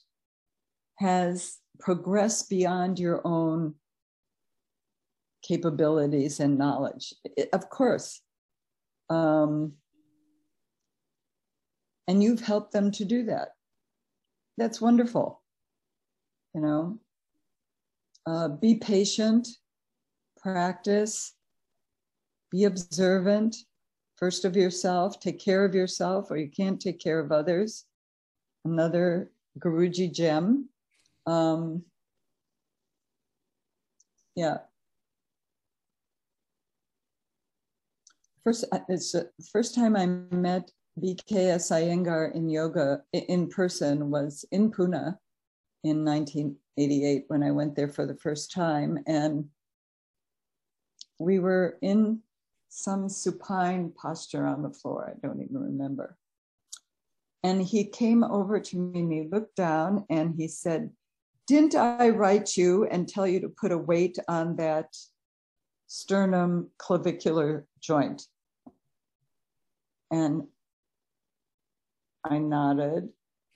[0.97, 3.75] has progressed beyond your own
[5.43, 7.15] capabilities and knowledge.
[7.25, 8.21] It, of course.
[9.11, 9.75] Um,
[12.09, 13.51] and you've helped them to do that.
[14.57, 15.43] That's wonderful.
[16.55, 16.99] You know,
[18.27, 19.47] uh, be patient,
[20.41, 21.35] practice,
[22.51, 23.57] be observant,
[24.17, 27.85] first of yourself, take care of yourself, or you can't take care of others.
[28.65, 30.69] Another Guruji gem.
[31.27, 31.83] Um,
[34.35, 34.59] yeah.
[38.45, 40.71] First, uh, it's the first time I met
[41.01, 45.17] BKS Iyengar in yoga in person was in Pune
[45.85, 48.99] in 1988 when I went there for the first time.
[49.07, 49.47] And
[51.19, 52.21] we were in
[52.69, 55.13] some supine posture on the floor.
[55.15, 56.17] I don't even remember.
[57.43, 60.91] And he came over to me and he looked down and he said,
[61.47, 64.97] didn't I write you and tell you to put a weight on that
[65.87, 68.23] sternum clavicular joint?
[70.11, 70.49] And
[72.25, 73.11] I nodded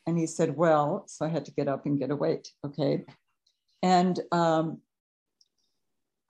[0.06, 2.52] and he said, Well, so I had to get up and get a weight.
[2.64, 3.04] Okay.
[3.82, 4.80] And um,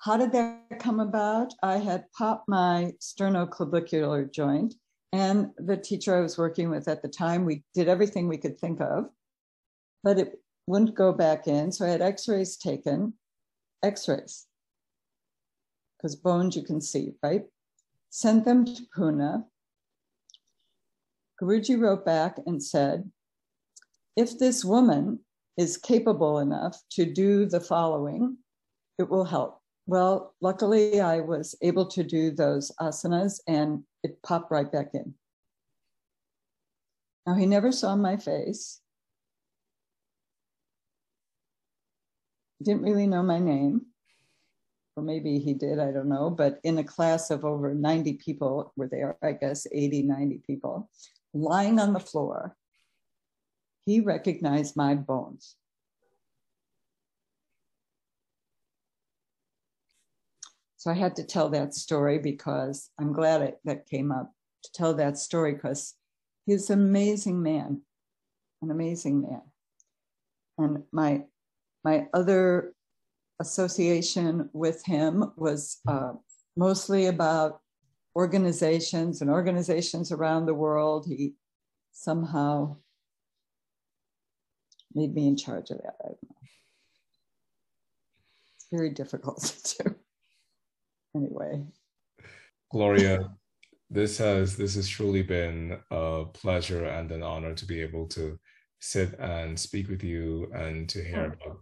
[0.01, 1.53] how did that come about?
[1.63, 4.75] I had popped my sternoclavicular joint,
[5.13, 8.59] and the teacher I was working with at the time, we did everything we could
[8.59, 9.11] think of,
[10.03, 11.71] but it wouldn't go back in.
[11.71, 13.13] So I had x rays taken,
[13.83, 14.47] x rays,
[15.99, 17.45] because bones you can see, right?
[18.09, 19.45] Sent them to Pune.
[21.41, 23.11] Guruji wrote back and said,
[24.17, 25.21] if this woman
[25.59, 28.39] is capable enough to do the following,
[28.99, 29.60] it will help.
[29.91, 35.15] Well, luckily, I was able to do those asanas and it popped right back in.
[37.27, 38.81] Now, he never saw my face.
[42.63, 43.87] didn't really know my name,
[44.95, 48.73] or maybe he did, I don't know, but in a class of over 90 people
[48.77, 50.89] were there, I guess 80, 90 people.
[51.35, 52.55] lying on the floor,
[53.87, 55.57] he recognized my bones.
[60.81, 64.33] So I had to tell that story because I'm glad it, that came up
[64.65, 65.95] to tell that story because
[66.47, 67.83] he's an amazing man,
[68.63, 69.43] an amazing man.
[70.57, 71.25] And my
[71.85, 72.73] my other
[73.41, 76.13] association with him was uh,
[76.57, 77.61] mostly about
[78.17, 81.05] organizations and organizations around the world.
[81.07, 81.35] He
[81.93, 82.79] somehow
[84.95, 85.97] made me in charge of that.
[86.03, 86.37] I don't know.
[88.57, 89.95] It's very difficult to do.
[91.15, 91.65] Anyway.
[92.71, 93.19] Gloria,
[93.91, 98.39] this has this has truly been a pleasure and an honor to be able to
[98.81, 101.59] sit and speak with you and to hear about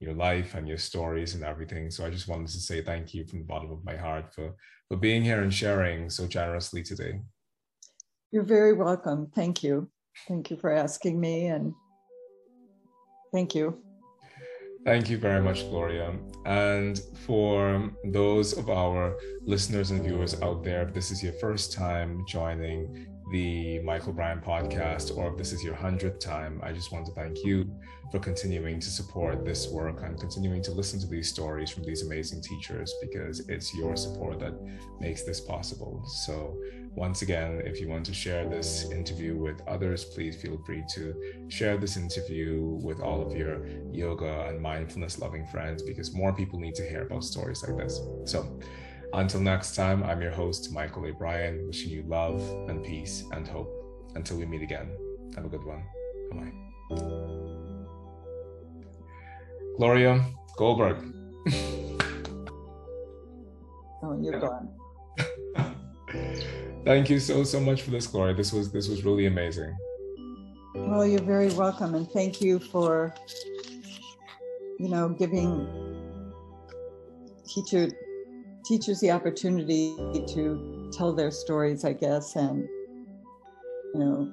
[0.00, 1.90] your life and your stories and everything.
[1.90, 4.54] So I just wanted to say thank you from the bottom of my heart for
[4.88, 7.20] for being here and sharing so generously today.
[8.30, 9.30] You're very welcome.
[9.34, 9.88] Thank you.
[10.28, 11.74] Thank you for asking me and
[13.32, 13.85] thank you.
[14.86, 16.14] Thank you very much, Gloria.
[16.44, 21.72] And for those of our listeners and viewers out there, if this is your first
[21.72, 26.92] time joining the Michael Bryan podcast, or if this is your hundredth time, I just
[26.92, 27.68] want to thank you
[28.12, 32.04] for continuing to support this work and continuing to listen to these stories from these
[32.04, 34.54] amazing teachers because it's your support that
[35.00, 36.00] makes this possible.
[36.06, 36.56] So,
[36.96, 41.14] once again, if you want to share this interview with others, please feel free to
[41.48, 46.58] share this interview with all of your yoga and mindfulness loving friends because more people
[46.58, 48.00] need to hear about stories like this.
[48.24, 48.58] So,
[49.12, 51.12] until next time, I'm your host, Michael A.
[51.12, 53.70] Bryan, wishing you love and peace and hope.
[54.14, 54.88] Until we meet again,
[55.34, 55.84] have a good one.
[56.30, 56.52] Bye bye.
[59.76, 60.24] Gloria
[60.56, 61.12] Goldberg.
[64.02, 64.70] oh, you're gone.
[66.86, 68.32] Thank you so so much for this, Gloria.
[68.32, 69.76] This was this was really amazing.
[70.72, 73.12] Well, you're very welcome, and thank you for
[74.78, 75.66] you know giving
[77.44, 77.88] teacher
[78.64, 79.96] teachers the opportunity
[80.28, 82.68] to tell their stories, I guess, and
[83.92, 84.32] you know,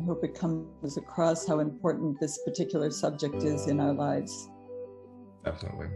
[0.00, 4.48] I hope it comes across how important this particular subject is in our lives.
[5.44, 5.90] Definitely.